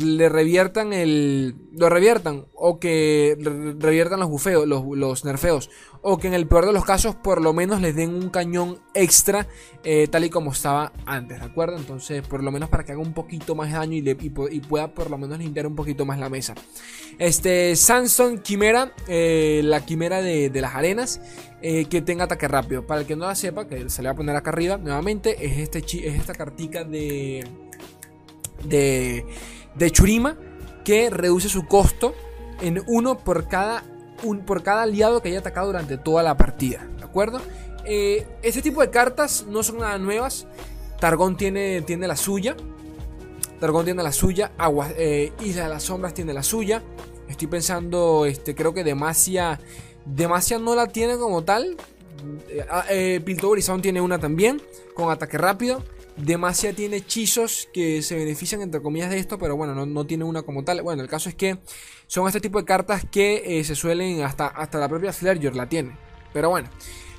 le 0.00 0.28
reviertan 0.28 0.92
el. 0.92 1.54
Lo 1.72 1.88
reviertan 1.88 2.46
o 2.54 2.78
que 2.80 3.36
reviertan 3.78 4.20
los 4.20 4.28
bufeos, 4.28 4.66
los, 4.66 5.24
nerfeos 5.24 5.70
que 6.18 6.28
en 6.28 6.34
el 6.34 6.46
peor 6.46 6.66
de 6.66 6.72
los 6.72 6.84
casos 6.84 7.14
por 7.14 7.40
lo 7.40 7.52
menos 7.52 7.80
les 7.80 7.94
den 7.94 8.14
un 8.14 8.30
cañón 8.30 8.80
extra 8.94 9.46
eh, 9.84 10.08
tal 10.08 10.24
y 10.24 10.30
como 10.30 10.52
estaba 10.52 10.92
antes, 11.06 11.40
¿de 11.40 11.46
acuerdo? 11.46 11.76
Entonces 11.76 12.26
por 12.26 12.42
lo 12.42 12.50
menos 12.50 12.68
para 12.68 12.84
que 12.84 12.92
haga 12.92 13.00
un 13.00 13.12
poquito 13.12 13.54
más 13.54 13.72
daño 13.72 13.96
y, 13.96 14.60
pueda 14.60 14.94
por 14.94 15.10
lo 15.10 15.18
menos 15.18 15.38
limpiar 15.38 15.66
un 15.66 15.74
poquito 15.74 16.04
más 16.04 16.18
la 16.18 16.28
mesa. 16.28 16.54
Este 17.18 17.76
Samsung 17.76 18.40
Quimera, 18.40 18.92
eh, 19.08 19.60
la 19.64 19.84
quimera 19.84 20.22
de, 20.22 20.50
las 20.54 20.74
arenas. 20.74 21.20
Eh, 21.64 21.84
que 21.84 22.02
tenga 22.02 22.24
ataque 22.24 22.48
rápido. 22.48 22.84
Para 22.88 23.02
el 23.02 23.06
que 23.06 23.14
no 23.14 23.24
la 23.24 23.36
sepa, 23.36 23.68
que 23.68 23.88
se 23.88 24.02
le 24.02 24.08
va 24.08 24.14
a 24.14 24.16
poner 24.16 24.34
acá 24.34 24.50
arriba 24.50 24.78
nuevamente, 24.78 25.46
es, 25.46 25.58
este 25.58 25.78
es 25.78 26.18
esta 26.18 26.34
cartica 26.34 26.82
de, 26.82 27.46
de, 28.64 29.24
de 29.76 29.90
Churima 29.92 30.36
que 30.84 31.08
reduce 31.08 31.48
su 31.48 31.66
costo 31.66 32.16
en 32.60 32.82
uno 32.86 33.18
por 33.18 33.48
cada 33.48 33.84
por 34.46 34.62
cada 34.62 34.82
aliado 34.82 35.20
que 35.20 35.28
haya 35.28 35.40
atacado 35.40 35.66
durante 35.66 35.98
toda 35.98 36.22
la 36.22 36.36
partida. 36.36 36.86
¿De 36.98 37.04
acuerdo? 37.04 37.40
Eh, 37.84 38.26
este 38.42 38.62
tipo 38.62 38.80
de 38.80 38.90
cartas 38.90 39.46
no 39.48 39.62
son 39.62 39.78
nada 39.78 39.98
nuevas. 39.98 40.46
Targón 41.00 41.36
tiene, 41.36 41.82
tiene 41.82 42.06
la 42.06 42.16
suya. 42.16 42.56
Targón 43.60 43.84
tiene 43.84 44.02
la 44.02 44.12
suya. 44.12 44.52
Agua, 44.58 44.90
eh, 44.96 45.32
Isla 45.40 45.64
de 45.64 45.68
las 45.70 45.82
Sombras 45.84 46.14
tiene 46.14 46.32
la 46.32 46.42
suya. 46.42 46.82
Estoy 47.28 47.48
pensando, 47.48 48.26
este, 48.26 48.54
creo 48.54 48.72
que 48.74 48.84
Demacia. 48.84 49.60
Demacia 50.04 50.58
no 50.58 50.74
la 50.74 50.86
tiene 50.86 51.16
como 51.16 51.44
tal. 51.44 51.76
Eh, 52.48 52.64
ah, 52.70 52.84
eh 52.88 53.20
tiene 53.82 54.00
una 54.00 54.18
también. 54.18 54.62
Con 54.94 55.10
ataque 55.10 55.38
rápido. 55.38 55.82
Demacia 56.16 56.74
tiene 56.74 56.96
hechizos 56.96 57.68
que 57.72 58.02
se 58.02 58.16
benefician 58.16 58.60
entre 58.60 58.82
comillas 58.82 59.10
de 59.10 59.18
esto, 59.18 59.38
pero 59.38 59.56
bueno, 59.56 59.86
no, 59.86 60.06
tiene 60.06 60.24
una 60.24 60.42
como 60.42 60.62
tal. 60.62 60.82
Bueno, 60.82 61.02
el 61.02 61.08
caso 61.08 61.28
es 61.28 61.34
que 61.34 61.58
son 62.06 62.26
este 62.26 62.40
tipo 62.40 62.58
de 62.58 62.64
cartas 62.64 63.04
que 63.10 63.58
eh, 63.58 63.64
se 63.64 63.74
suelen, 63.74 64.22
hasta, 64.22 64.46
hasta 64.46 64.78
la 64.78 64.88
propia 64.88 65.12
Flerger 65.12 65.56
la 65.56 65.68
tiene. 65.68 65.96
Pero 66.32 66.50
bueno, 66.50 66.68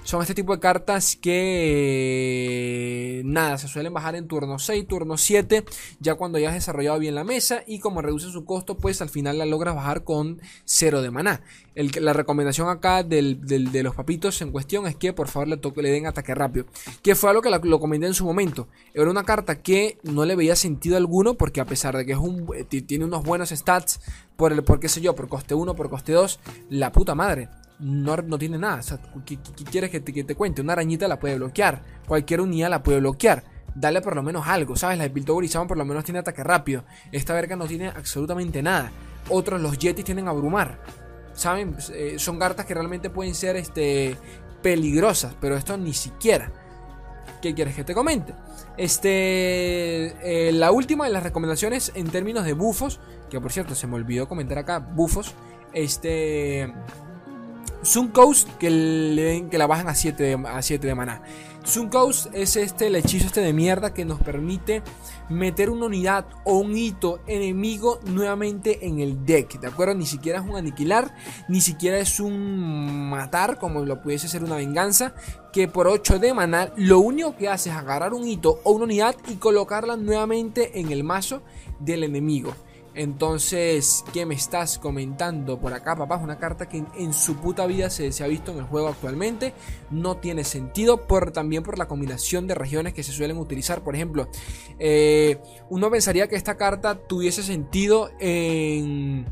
son 0.04 0.22
este 0.22 0.34
tipo 0.34 0.54
de 0.54 0.60
cartas 0.60 1.16
que 1.16 3.22
nada, 3.26 3.58
se 3.58 3.68
suelen 3.68 3.94
bajar 3.94 4.16
en 4.16 4.28
turno 4.28 4.60
6, 4.60 4.88
turno 4.88 5.18
7, 5.18 5.64
ya 6.00 6.16
cuando 6.16 6.40
ya 6.40 6.50
has 6.50 6.56
desarrollado 6.56 7.00
bien 7.00 7.16
la 7.16 7.24
mesa 7.24 7.64
y 7.66 7.80
como 7.80 8.02
reduce 8.02 8.30
su 8.30 8.46
costo, 8.46 8.78
pues 8.78 9.02
al 9.02 9.10
final 9.10 9.38
la 9.38 9.46
logras 9.46 9.76
bajar 9.76 10.04
con 10.04 10.42
0 10.66 11.02
de 11.02 11.12
maná. 11.12 11.42
la 11.76 12.14
recomendación 12.14 12.70
acá 12.70 13.04
de 13.04 13.84
los 13.84 13.96
papitos 13.96 14.42
en 14.42 14.52
cuestión 14.52 14.88
es 14.88 14.96
que 14.96 15.14
por 15.14 15.30
favor 15.30 15.48
le, 15.48 15.58
le 15.58 15.90
den 15.90 16.06
ataque 16.06 16.36
rápido, 16.36 16.66
que 17.02 17.16
fue 17.16 17.30
algo 17.30 17.42
que 17.42 17.50
lo 17.50 17.80
comenté 17.80 18.08
en 18.08 18.14
su 18.14 18.26
momento. 18.26 18.68
Era 18.94 19.10
una 19.10 19.24
carta 19.24 19.62
que 19.62 19.98
no 20.04 20.26
le 20.26 20.36
veía 20.36 20.56
sentido 20.56 20.98
alguno 20.98 21.36
porque 21.36 21.62
a 21.62 21.66
pesar 21.66 21.96
de 21.96 22.06
que 22.06 22.12
es 22.12 22.18
un, 22.18 22.48
eh, 22.56 22.66
tiene 22.66 23.06
unos 23.06 23.24
buenos 23.24 23.50
stats 23.50 24.02
por 24.36 24.52
el, 24.52 24.64
por 24.64 24.80
qué 24.80 24.90
sé 24.90 25.02
yo, 25.02 25.16
por 25.16 25.30
coste 25.30 25.56
1, 25.56 25.76
por 25.76 25.90
coste 25.90 26.12
2, 26.12 26.40
la 26.70 26.92
puta 26.92 27.16
madre 27.16 27.50
no, 27.84 28.38
tiene 28.38 28.58
nada. 28.58 28.82
O 29.16 29.24
¿qué, 29.26 29.38
quieres 29.70 29.90
que 29.90 30.00
te, 30.00 30.14
que 30.14 30.24
te, 30.24 30.36
cuente? 30.36 30.62
Una 30.62 30.74
arañita 30.74 31.08
la 31.08 31.20
puede 31.20 31.36
bloquear. 31.36 31.84
Cualquier 32.08 32.42
unidad 32.42 32.70
la 32.70 32.82
puede 32.82 33.00
bloquear. 33.00 33.44
dale 33.76 34.02
por 34.02 34.16
lo 34.16 34.24
menos 34.24 34.48
algo, 34.48 34.76
¿sabes? 34.76 34.98
La 34.98 35.04
de 35.04 35.10
Piltover 35.10 35.50
por 35.68 35.78
lo 35.78 35.86
menos 35.86 36.04
tiene 36.04 36.20
ataque 36.20 36.44
rápido. 36.44 36.86
Esta 37.12 37.34
verga 37.34 37.56
no 37.56 37.66
tiene 37.66 37.90
absolutamente 37.90 38.62
nada. 38.64 38.92
Otros, 39.30 39.62
los 39.62 39.78
Yetis, 39.78 40.06
tienen 40.06 40.28
abrumar. 40.28 40.80
¿Saben? 41.34 41.76
Eh, 41.94 42.16
son 42.18 42.40
cartas 42.40 42.66
que 42.66 42.74
realmente 42.74 43.10
pueden 43.10 43.36
ser 43.36 43.56
este, 43.56 44.16
peligrosas, 44.62 45.36
pero 45.40 45.58
esto 45.58 45.78
ni 45.78 45.94
siquiera. 45.94 46.52
¿Qué 47.42 47.54
quieres 47.54 47.76
que 47.76 47.84
te 47.84 47.94
comente? 47.94 48.34
Este, 48.78 50.48
eh, 50.48 50.52
la 50.54 50.72
última 50.72 51.06
de 51.06 51.12
las 51.12 51.24
recomendaciones 51.24 51.92
en 51.96 52.10
términos 52.10 52.46
de 52.46 52.54
bufos, 52.54 53.00
que 53.30 53.42
por 53.42 53.52
cierto 53.52 53.76
se 53.76 53.88
me 53.88 53.96
olvidó 53.96 54.28
comentar 54.28 54.58
acá, 54.58 54.80
bufos, 54.80 55.34
este... 55.74 56.74
Sun 57.82 58.10
Coast 58.10 58.50
que, 58.58 58.70
le, 58.70 59.50
que 59.50 59.58
la 59.58 59.68
bajan 59.68 59.90
a 59.90 59.96
7 59.96 60.24
de, 60.24 60.48
a 60.48 60.62
7 60.62 60.88
de 60.88 60.96
maná. 60.96 61.22
Sun 61.64 61.90
Coast 61.90 62.28
es 62.34 62.58
este, 62.58 62.88
el 62.88 62.96
hechizo 62.96 63.28
este 63.28 63.40
de 63.40 63.54
mierda 63.54 63.94
que 63.94 64.04
nos 64.04 64.20
permite 64.20 64.84
meter 65.30 65.70
una 65.70 65.86
unidad 65.86 66.26
o 66.44 66.58
un 66.58 66.76
hito 66.76 67.22
enemigo 67.26 68.00
nuevamente 68.06 68.86
en 68.86 69.00
el 69.00 69.26
deck. 69.26 69.60
¿De 69.60 69.68
acuerdo? 69.68 69.96
Ni 69.96 70.06
siquiera 70.06 70.40
es 70.40 70.46
un 70.46 70.58
aniquilar, 70.58 71.16
ni 71.48 71.62
siquiera 71.62 72.00
es 72.00 72.20
un 72.20 73.10
matar, 73.10 73.60
como 73.60 73.86
lo 73.86 74.02
pudiese 74.02 74.28
ser 74.28 74.44
una 74.44 74.58
venganza. 74.58 75.16
Que 75.54 75.68
por 75.68 75.88
8 75.88 76.20
de 76.20 76.34
maná, 76.34 76.74
lo 76.76 77.00
único 77.00 77.38
que 77.38 77.48
hace 77.48 77.70
es 77.70 77.76
agarrar 77.76 78.14
un 78.14 78.28
hito 78.28 78.60
o 78.64 78.72
una 78.72 78.86
unidad 78.86 79.16
y 79.30 79.36
colocarla 79.36 79.96
nuevamente 79.96 80.80
en 80.80 80.92
el 80.92 81.04
mazo 81.04 81.44
del 81.80 82.04
enemigo. 82.04 82.54
Entonces, 82.96 84.04
¿qué 84.14 84.26
me 84.26 84.36
estás 84.36 84.78
comentando 84.78 85.60
por 85.60 85.74
acá, 85.74 85.96
papá? 85.96 86.18
Es 86.18 86.22
una 86.22 86.38
carta 86.38 86.70
que 86.70 86.84
en, 86.96 87.14
su 87.14 87.36
puta 87.38 87.66
vida 87.66 87.90
se, 87.90 88.12
ha 88.24 88.28
visto 88.28 88.52
en 88.52 88.60
el 88.60 88.64
juego 88.66 88.88
actualmente. 88.88 89.54
No 89.90 90.18
tiene 90.18 90.44
sentido 90.44 91.08
por, 91.08 91.32
también 91.32 91.64
por 91.64 91.80
la 91.80 91.88
combinación 91.88 92.46
de 92.46 92.56
regiones 92.56 92.94
que 92.94 93.04
se 93.04 93.12
suelen 93.12 93.38
utilizar. 93.38 93.84
Por 93.84 93.96
ejemplo, 93.96 94.28
eh, 94.78 95.40
uno 95.70 95.90
pensaría 95.90 96.28
que 96.28 96.36
esta 96.36 96.56
carta 96.56 96.96
tuviese 96.96 97.42
sentido 97.42 98.12
en 98.20 99.26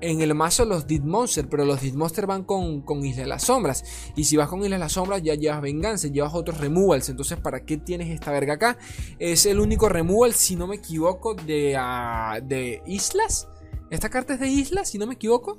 en 0.00 0.20
el 0.20 0.34
mazo 0.34 0.64
los 0.64 0.86
Dead 0.86 1.02
Monster, 1.02 1.48
pero 1.48 1.64
los 1.64 1.80
Dead 1.80 1.94
Monster 1.94 2.26
van 2.26 2.44
con, 2.44 2.82
con 2.82 3.04
Isla 3.04 3.22
de 3.22 3.28
las 3.28 3.44
Sombras. 3.44 3.84
Y 4.14 4.24
si 4.24 4.36
vas 4.36 4.48
con 4.48 4.62
Isla 4.62 4.76
de 4.76 4.80
las 4.80 4.92
Sombras, 4.92 5.22
ya 5.22 5.34
llevas 5.34 5.60
Venganza, 5.60 6.08
llevas 6.08 6.34
otros 6.34 6.58
removals. 6.58 7.08
Entonces, 7.08 7.38
¿para 7.38 7.64
qué 7.64 7.76
tienes 7.76 8.08
esta 8.10 8.30
verga 8.30 8.54
acá? 8.54 8.78
Es 9.18 9.46
el 9.46 9.60
único 9.60 9.88
removal, 9.88 10.34
si 10.34 10.56
no 10.56 10.66
me 10.66 10.76
equivoco, 10.76 11.34
de, 11.34 11.76
uh, 11.76 12.44
de 12.44 12.82
Islas. 12.86 13.48
¿Esta 13.90 14.08
carta 14.10 14.34
es 14.34 14.40
de 14.40 14.48
Islas, 14.48 14.88
si 14.88 14.98
no 14.98 15.06
me 15.06 15.14
equivoco? 15.14 15.58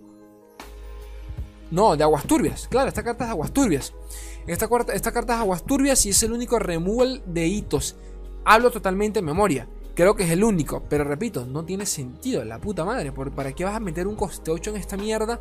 No, 1.72 1.98
de 1.98 2.04
Aguas 2.04 2.26
Turbias. 2.26 2.68
Claro, 2.70 2.88
esta 2.88 3.04
carta 3.04 3.26
es 3.26 3.30
Aguas 3.32 3.52
Turbias. 3.52 3.94
Esta, 4.46 4.70
esta 4.94 5.12
carta 5.12 5.36
es 5.36 5.40
Aguas 5.42 5.66
Turbias 5.66 6.06
y 6.06 6.10
es 6.10 6.24
el 6.24 6.32
único 6.32 6.60
removal 6.60 7.24
de 7.26 7.48
hitos. 7.48 7.96
Hablo 8.46 8.72
totalmente 8.72 9.20
en 9.20 9.26
memoria. 9.26 9.68
Creo 9.98 10.16
que 10.16 10.26
es 10.26 10.30
el 10.30 10.44
único, 10.44 10.84
pero 10.88 11.04
repito, 11.04 11.48
no 11.48 11.66
tiene 11.66 11.88
sentido, 11.88 12.46
la 12.46 12.60
puta 12.60 12.86
madre. 12.86 13.12
¿Para 13.12 13.52
qué 13.54 13.66
vas 13.66 13.74
a 13.74 13.80
meter 13.80 14.06
un 14.06 14.16
coste 14.16 14.52
8 14.52 14.70
en 14.70 14.76
esta 14.76 14.96
mierda? 14.96 15.40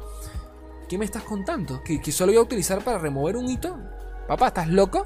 ¿Qué 0.88 0.96
me 0.96 1.04
estás 1.04 1.24
contando? 1.24 1.82
¿Que, 1.84 2.00
solo 2.10 2.32
voy 2.32 2.38
a 2.38 2.42
utilizar 2.42 2.82
para 2.82 2.96
remover 2.96 3.36
un 3.36 3.50
hito? 3.50 3.76
Papá, 4.26 4.46
¿estás 4.46 4.68
loco? 4.68 5.04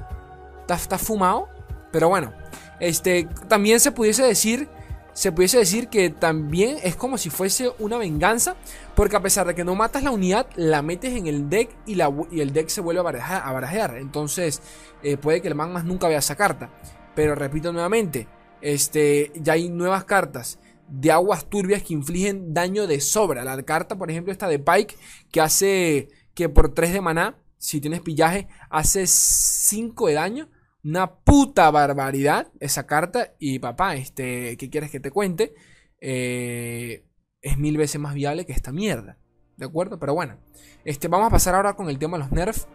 ¿Estás, 0.61 1.01
fumado? 1.01 1.49
Pero 1.91 2.07
bueno, 2.07 2.31
este, 2.79 3.27
también 3.49 3.81
se 3.81 3.91
pudiese 3.91 4.23
decir 4.23 4.69
se 5.11 5.33
pudiese 5.33 5.57
decir 5.57 5.89
que 5.89 6.09
también 6.09 6.77
es 6.81 6.95
como 6.95 7.17
si 7.17 7.29
fuese 7.29 7.73
una 7.79 7.97
venganza, 7.97 8.55
porque 8.95 9.17
a 9.17 9.21
pesar 9.21 9.45
de 9.47 9.53
que 9.53 9.65
no 9.65 9.75
matas 9.75 10.01
la 10.03 10.11
unidad, 10.11 10.47
la 10.55 10.81
metes 10.81 11.13
en 11.13 11.27
el 11.27 11.49
deck 11.49 11.69
y, 11.85 11.95
la, 11.95 12.09
y 12.31 12.39
el 12.39 12.53
deck 12.53 12.69
se 12.69 12.79
vuelve 12.79 13.01
a 13.01 13.51
barajear. 13.51 13.97
Entonces, 13.97 14.61
eh, 15.03 15.17
puede 15.17 15.41
que 15.41 15.49
el 15.49 15.55
man 15.55 15.73
más 15.73 15.83
nunca 15.83 16.07
vea 16.07 16.19
esa 16.19 16.37
carta. 16.37 16.69
Pero 17.13 17.35
repito 17.35 17.73
nuevamente, 17.73 18.29
este, 18.61 19.31
ya 19.35 19.53
hay 19.53 19.69
nuevas 19.69 20.05
cartas 20.05 20.59
de 20.91 21.11
aguas 21.11 21.49
turbias 21.49 21.83
que 21.83 21.93
infligen 21.93 22.53
daño 22.53 22.85
de 22.85 22.99
sobra. 22.99 23.43
La 23.43 23.61
carta, 23.63 23.97
por 23.97 24.11
ejemplo, 24.11 24.31
esta 24.31 24.47
de 24.47 24.59
Pike, 24.59 24.95
que 25.31 25.41
hace 25.41 26.09
que 26.33 26.49
por 26.49 26.73
3 26.73 26.93
de 26.93 27.01
maná, 27.01 27.37
si 27.57 27.79
tienes 27.79 28.01
pillaje, 28.01 28.47
hace 28.69 29.07
5 29.07 30.07
de 30.07 30.13
daño. 30.13 30.49
Una 30.83 31.15
puta 31.15 31.69
barbaridad 31.71 32.51
esa 32.59 32.87
carta. 32.87 33.33
Y 33.39 33.59
papá, 33.59 33.95
este, 33.95 34.57
¿qué 34.57 34.69
quieres 34.69 34.91
que 34.91 34.99
te 34.99 35.11
cuente? 35.11 35.53
Eh, 35.99 37.05
es 37.41 37.57
mil 37.57 37.77
veces 37.77 38.01
más 38.01 38.13
viable 38.13 38.45
que 38.45 38.53
esta 38.53 38.71
mierda. 38.71 39.17
¿De 39.57 39.65
acuerdo? 39.65 39.99
Pero 39.99 40.13
bueno, 40.13 40.39
este, 40.83 41.07
vamos 41.07 41.27
a 41.27 41.31
pasar 41.31 41.55
ahora 41.55 41.75
con 41.75 41.89
el 41.89 41.99
tema 41.99 42.17
de 42.17 42.23
los 42.23 42.31
nerfs. 42.31 42.67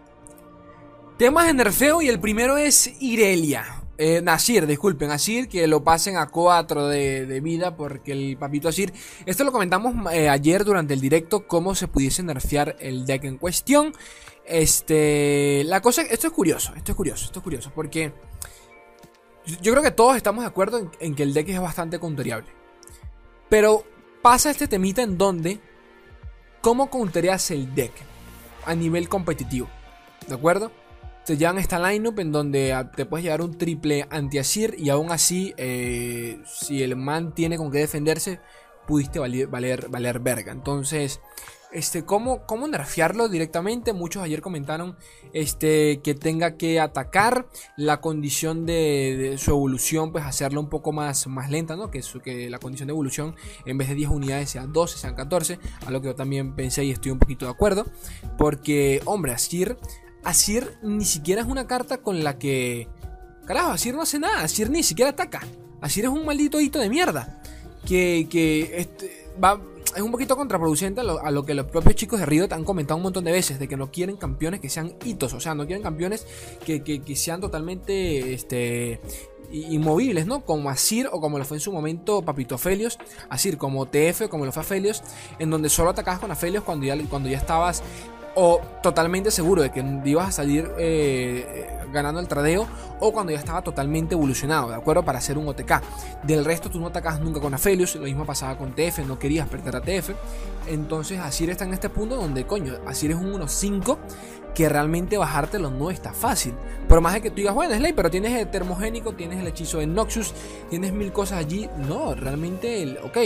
Temas 1.19 1.47
de 1.47 1.55
nerfeo 1.55 2.01
y 2.01 2.09
el 2.09 2.21
primero 2.21 2.57
es 2.57 2.95
Irelia. 3.01 3.86
Eh, 3.99 4.21
Nasir, 4.23 4.67
disculpen, 4.67 5.09
Nasir, 5.09 5.49
que 5.49 5.67
lo 5.67 5.83
pasen 5.83 6.17
a 6.19 6.27
4 6.27 6.89
de, 6.89 7.41
vida 7.41 7.77
porque 7.77 8.13
el 8.13 8.37
papito 8.37 8.69
Asir. 8.69 8.93
Esto 9.25 9.45
lo 9.45 9.53
comentamos 9.53 10.13
eh, 10.13 10.29
ayer 10.29 10.65
durante 10.65 10.93
el 10.93 11.01
directo, 11.01 11.47
cómo 11.47 11.75
se 11.75 11.89
pudiese 11.89 12.23
nerfear 12.23 12.77
el 12.79 13.07
deck 13.07 13.25
en 13.25 13.39
cuestión. 13.39 13.95
Este, 14.45 15.65
la 15.65 15.81
cosa, 15.81 16.03
esto 16.03 16.27
es 16.27 16.33
curioso, 16.33 16.73
esto 16.77 16.93
es 16.93 16.97
curioso, 16.97 17.25
esto 17.25 17.39
es 17.41 17.43
curioso, 17.43 17.73
porque 17.75 18.13
yo 19.61 19.73
creo 19.73 19.83
que 19.83 19.91
todos 19.91 20.17
estamos 20.17 20.45
de 20.45 20.49
acuerdo 20.49 20.91
en, 21.01 21.15
que 21.15 21.23
el 21.23 21.33
deck 21.33 21.49
es 21.49 21.61
bastante 21.61 21.99
counteriable. 21.99 22.49
Pero 23.49 23.85
pasa 24.23 24.51
este 24.51 24.69
temita 24.69 25.03
en 25.03 25.17
donde, 25.17 25.61
¿cómo 26.61 26.91
countereas 26.91 27.51
el 27.51 27.75
deck 27.75 27.93
a 28.67 28.75
nivel 28.75 29.09
competitivo? 29.09 29.69
¿De 30.27 30.35
acuerdo? 30.35 30.71
Te 31.27 31.37
llevan 31.37 31.59
esta 31.59 31.91
lineup 31.91 32.21
en 32.21 32.31
donde 32.31 32.87
te 32.95 33.05
puedes 33.05 33.25
llevar 33.25 33.43
un 33.43 33.59
triple 33.59 34.07
anti-Asir 34.11 34.77
y 34.79 34.91
aún 34.91 35.11
así, 35.11 35.53
eh, 35.57 36.41
si 36.47 36.85
el 36.85 36.95
man 36.95 37.35
tiene 37.35 37.57
con 37.57 37.73
qué 37.73 37.79
defenderse, 37.79 38.39
pudiste 38.87 39.19
valer, 39.19 39.49
valer, 39.49 40.21
verga. 40.21 40.53
Entonces, 40.53 41.21
este, 41.73 42.05
¿cómo, 42.05 42.47
¿cómo 42.47 42.69
nerfearlo 42.69 43.29
directamente? 43.29 43.93
Muchos 43.93 44.23
ayer 44.23 44.41
comentaron 44.41 44.97
este, 45.33 46.01
que 46.01 46.15
tenga 46.15 46.57
que 46.57 46.79
atacar 46.79 47.49
la 47.77 48.01
condición 48.01 48.65
de, 48.65 49.35
su 49.37 49.51
evolución, 49.51 50.13
pues 50.13 50.25
hacerlo 50.25 50.61
un 50.61 50.69
poco 50.69 50.93
más, 50.93 51.27
más 51.27 51.51
lenta, 51.51 51.75
¿no? 51.75 51.91
Que, 51.91 52.03
su, 52.03 52.21
que 52.21 52.49
la 52.49 52.61
condición 52.61 52.87
de 52.87 52.93
evolución 52.93 53.35
en 53.65 53.79
vez 53.79 53.89
de 53.89 53.97
10 53.97 54.11
unidades 54.11 54.51
sean 54.51 54.73
12, 54.73 54.97
sean 54.97 55.17
14, 55.17 55.59
a 55.85 55.91
lo 55.91 56.01
que 56.01 56.07
yo 56.07 56.15
también 56.15 56.55
pensé 56.55 56.85
y 56.85 56.93
estoy 56.93 57.11
un 57.11 57.19
poquito 57.19 57.47
de 57.47 57.51
acuerdo. 57.51 57.85
Porque, 58.39 59.03
hombre, 59.07 59.33
Asir 59.33 59.77
Asir 60.27 60.77
ni 60.83 61.05
siquiera 61.05 61.41
es 61.41 61.47
una 61.47 61.69
carta 61.69 61.99
con 61.99 62.25
la 62.25 62.37
que. 62.37 62.89
Carajo, 63.47 63.71
Asir 63.71 63.95
no 63.95 64.03
hace 64.03 64.19
nada. 64.19 64.43
Asir 64.43 64.71
ni 64.71 64.83
siquiera 64.83 65.13
ataca. 65.13 65.41
Asir 65.81 66.05
es 66.05 66.11
un 66.11 66.25
maldito 66.25 66.61
hito 66.61 66.81
de 66.81 66.91
mierda. 66.91 67.41
Que, 67.87 68.27
que 68.29 68.81
este, 68.81 69.29
va, 69.43 69.61
es 69.95 70.03
un 70.03 70.11
poquito 70.11 70.37
contraproducente 70.37 71.01
a 71.01 71.31
lo, 71.31 71.45
que 71.45 71.55
los 71.55 71.67
propios 71.67 71.95
chicos 71.95 72.19
de 72.19 72.27
Riot 72.27 72.49
han 72.51 72.65
comentado 72.65 72.97
un 72.97 73.05
montón 73.05 73.23
de 73.23 73.31
veces. 73.31 73.61
De 73.61 73.69
que 73.69 73.77
no 73.77 73.93
quieren 73.93 74.17
campeones 74.17 74.59
que 74.59 74.69
sean 74.69 74.95
hitos. 75.05 75.33
O 75.33 75.39
sea, 75.39 75.55
no 75.55 75.65
quieren 75.65 75.85
campeones 75.85 76.27
que, 76.65 76.83
que, 76.83 77.17
sean 77.17 77.41
totalmente. 77.41 78.35
Este, 78.35 79.01
inmovibles, 79.53 80.27
¿no? 80.27 80.45
Como 80.45 80.71
Asir 80.71 81.09
o 81.13 81.21
como 81.21 81.39
lo 81.39 81.45
fue 81.45 81.59
en 81.59 81.61
su 81.61 81.71
momento 81.71 82.23
Papito 82.23 82.59
Felios, 82.59 82.99
Asir 83.29 83.59
como 83.59 83.87
TF, 83.87 84.29
como 84.29 84.45
lo 84.45 84.51
fue 84.51 84.65
Felios, 84.65 85.05
en 85.39 85.51
donde 85.51 85.69
solo 85.69 85.91
atacabas 85.91 86.19
con 86.19 86.33
Afelios 86.33 86.65
cuando 86.65 86.85
ya, 86.85 86.99
cuando 87.09 87.29
ya 87.29 87.39
estabas 87.39 87.85
o 88.39 88.61
totalmente 88.83 89.31
seguro 89.31 89.63
de 89.63 89.71
que 89.71 89.83
ibas 90.05 90.29
a 90.29 90.33
salir 90.33 90.71
eh, 90.79 91.67
ganando 91.91 92.21
el 92.21 92.29
tradeo 92.29 92.69
o 93.01 93.11
cuando 93.11 93.33
ya 93.33 93.39
estaba 93.39 93.63
totalmente 93.63 94.15
evolucionado, 94.15 94.69
¿de 94.69 94.75
acuerdo? 94.75 95.03
Para 95.03 95.19
hacer 95.19 95.39
un 95.39 95.49
OTK. 95.49 95.81
Del 96.23 96.45
resto 96.45 96.71
tú 96.71 96.79
no 96.79 96.89
atacabas 96.89 97.21
nunca 97.21 97.41
con 97.41 97.55
Aphelios, 97.55 97.95
lo 97.97 98.05
mismo 98.05 98.27
pasaba 98.27 98.59
con 98.59 98.75
TF, 98.75 98.99
no 99.07 99.19
querías 99.19 99.49
perder 99.49 99.77
a 99.77 99.81
TF. 99.81 100.11
Entonces 100.69 101.19
Asir 101.19 101.49
está 101.49 101.65
en 101.65 101.73
este 101.73 101.89
punto 101.89 102.17
donde, 102.17 102.45
coño, 102.45 102.75
Asir 102.87 103.13
es 103.13 103.17
un 103.17 103.33
1-5 103.33 103.97
que 104.57 104.71
realmente 104.71 105.19
bajártelo 105.19 105.71
no 105.71 105.91
está 105.91 106.15
fácil. 106.15 106.55
Por 106.89 107.03
más 107.03 107.13
de 107.13 107.21
que 107.21 107.29
tú 107.29 107.37
digas, 107.37 107.55
bueno, 107.55 107.75
es 107.75 107.81
ley, 107.83 107.93
pero 107.93 108.11
tienes 108.11 108.33
el 108.33 108.51
termogénico, 108.51 109.13
tienes 109.13 109.39
el 109.39 109.47
hechizo 109.47 109.79
de 109.79 109.87
Noxus, 109.87 110.33
tienes 110.71 110.95
mil 110.95 111.13
cosas 111.13 111.41
allí. 111.41 111.69
No, 111.87 112.15
realmente, 112.15 112.83
el, 112.83 112.97
ok. 113.03 113.19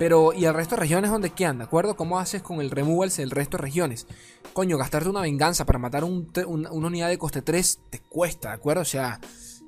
Pero, 0.00 0.32
¿y 0.32 0.46
el 0.46 0.52
resto 0.52 0.74
de 0.74 0.80
regiones 0.80 1.12
donde 1.12 1.30
quedan? 1.30 1.58
¿De 1.58 1.64
acuerdo? 1.64 1.94
¿Cómo 1.94 2.18
haces 2.18 2.42
con 2.42 2.60
el 2.60 2.72
removals 2.72 3.20
el 3.20 3.30
resto 3.30 3.56
de 3.56 3.62
regiones? 3.62 4.08
Coño, 4.52 4.76
gastarte 4.76 5.08
una 5.08 5.20
venganza 5.20 5.64
para 5.64 5.78
matar 5.78 6.02
una 6.02 6.72
unidad 6.72 7.08
de 7.08 7.18
coste 7.18 7.40
3 7.40 7.80
te 7.90 8.00
cuesta, 8.00 8.48
¿de 8.48 8.54
acuerdo? 8.56 8.82
O 8.82 8.84
sea, 8.84 9.20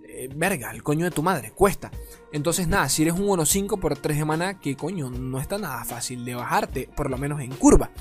eh, 0.09 0.29
verga, 0.35 0.73
el 0.73 0.83
coño 0.83 1.05
de 1.05 1.13
tu 1.13 1.23
madre, 1.23 1.53
cuesta. 1.53 1.93
Entonces, 2.33 2.67
nada, 2.67 2.89
si 2.89 3.03
eres 3.03 3.15
un 3.15 3.29
1-5 3.29 3.79
por 3.79 3.97
3 3.97 4.19
de 4.19 4.25
mana, 4.25 4.59
que 4.59 4.77
coño, 4.77 5.09
no 5.09 5.39
está 5.39 5.57
nada 5.57 5.85
fácil 5.85 6.25
de 6.25 6.35
bajarte, 6.35 6.91
por 6.97 7.11
lo 7.11 7.17
menos 7.17 7.41
en 7.41 7.55
curva. 7.55 7.93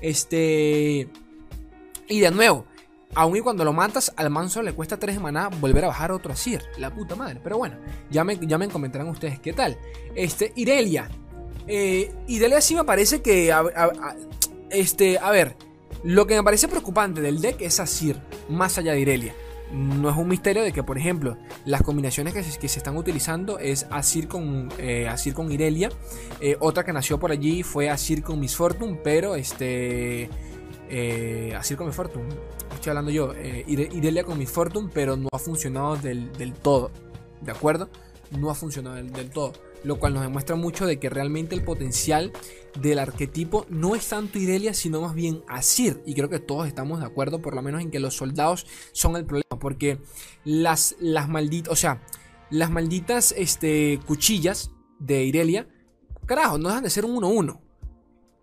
Este. 0.00 1.10
Y 2.08 2.20
de 2.20 2.30
nuevo, 2.30 2.66
aún 3.14 3.36
y 3.36 3.40
cuando 3.40 3.64
lo 3.64 3.72
matas, 3.72 4.12
al 4.16 4.30
manso 4.30 4.62
le 4.62 4.72
cuesta 4.72 4.98
3 4.98 5.16
de 5.16 5.22
maná 5.22 5.48
volver 5.48 5.84
a 5.84 5.88
bajar 5.88 6.12
otro 6.12 6.32
Asir. 6.32 6.62
La 6.78 6.92
puta 6.92 7.14
madre. 7.14 7.40
Pero 7.42 7.58
bueno, 7.58 7.76
ya 8.10 8.24
me, 8.24 8.38
ya 8.46 8.58
me 8.58 8.68
comentarán 8.68 9.08
ustedes 9.08 9.38
qué 9.40 9.52
tal. 9.52 9.78
Este, 10.14 10.52
Irelia. 10.56 11.08
Eh, 11.66 12.12
Irelia 12.26 12.60
sí 12.60 12.74
me 12.74 12.84
parece 12.84 13.22
que. 13.22 13.54
este, 14.70 15.18
a 15.18 15.30
ver. 15.30 15.56
Lo 16.02 16.26
que 16.26 16.34
me 16.34 16.42
parece 16.42 16.68
preocupante 16.68 17.22
del 17.22 17.40
deck 17.40 17.62
es 17.62 17.80
Asir, 17.80 18.20
más 18.50 18.76
allá 18.76 18.92
de 18.92 19.00
Irelia. 19.00 19.34
no 19.72 20.10
es 20.10 20.16
un 20.18 20.28
misterio 20.28 20.62
de 20.62 20.70
que, 20.70 20.82
por 20.82 20.98
ejemplo, 20.98 21.38
las 21.64 21.82
combinaciones 21.82 22.34
que 22.34 22.42
se, 22.42 22.78
están 22.78 22.98
utilizando 22.98 23.58
es 23.58 23.86
Asir 23.90 24.28
con, 24.28 24.68
eh, 24.76 25.08
Asir 25.08 25.32
con 25.32 25.50
Irelia. 25.50 25.88
Eh, 26.42 26.58
otra 26.60 26.84
que 26.84 26.92
nació 26.92 27.18
por 27.18 27.32
allí 27.32 27.62
fue 27.62 27.88
Asir 27.88 28.22
con 28.22 28.38
Miss 28.38 28.54
Fortune, 28.54 29.00
pero 29.02 29.34
este. 29.34 30.28
Eh, 30.88 31.54
Asir 31.56 31.76
con 31.76 31.86
Miss 31.86 31.96
Fortune. 31.96 32.28
Estoy 32.74 32.90
hablando 32.90 33.10
yo. 33.10 33.32
Eh, 33.34 33.64
Irelia 33.66 34.24
con 34.24 34.38
Miss 34.38 34.50
Fortune, 34.50 34.90
pero 34.92 35.16
no 35.16 35.28
ha 35.32 35.38
funcionado 35.38 35.96
del, 35.96 36.30
todo. 36.62 36.90
¿De 37.40 37.52
acuerdo? 37.52 37.88
No 38.38 38.50
ha 38.50 38.54
funcionado 38.54 38.96
del 38.96 39.30
todo 39.30 39.52
lo 39.84 39.98
cual 39.98 40.14
nos 40.14 40.22
demuestra 40.22 40.56
mucho 40.56 40.86
de 40.86 40.98
que 40.98 41.10
realmente 41.10 41.54
el 41.54 41.62
potencial 41.62 42.32
del 42.80 42.98
arquetipo 42.98 43.66
no 43.68 43.94
es 43.94 44.08
tanto 44.08 44.38
Irelia, 44.38 44.74
sino 44.74 45.02
más 45.02 45.14
bien 45.14 45.44
Asir. 45.46 46.02
Y 46.06 46.14
creo 46.14 46.28
que 46.28 46.40
todos 46.40 46.66
estamos 46.66 47.00
de 47.00 47.06
acuerdo, 47.06 47.40
por 47.40 47.54
lo 47.54 47.62
menos 47.62 47.82
en 47.82 47.90
que 47.90 48.00
los 48.00 48.16
soldados 48.16 48.66
son 48.92 49.16
el 49.16 49.26
problema, 49.26 49.58
porque 49.60 50.00
las, 50.44 50.96
las 50.98 51.28
malditas, 51.28 51.72
o 51.72 51.76
sea, 51.76 52.02
las 52.50 52.70
malditas 52.70 53.32
este, 53.36 54.00
cuchillas 54.06 54.70
de 54.98 55.24
Irelia, 55.24 55.68
carajo, 56.26 56.58
no 56.58 56.68
dejan 56.68 56.84
de 56.84 56.90
ser 56.90 57.04
un 57.04 57.22
1-1. 57.22 57.60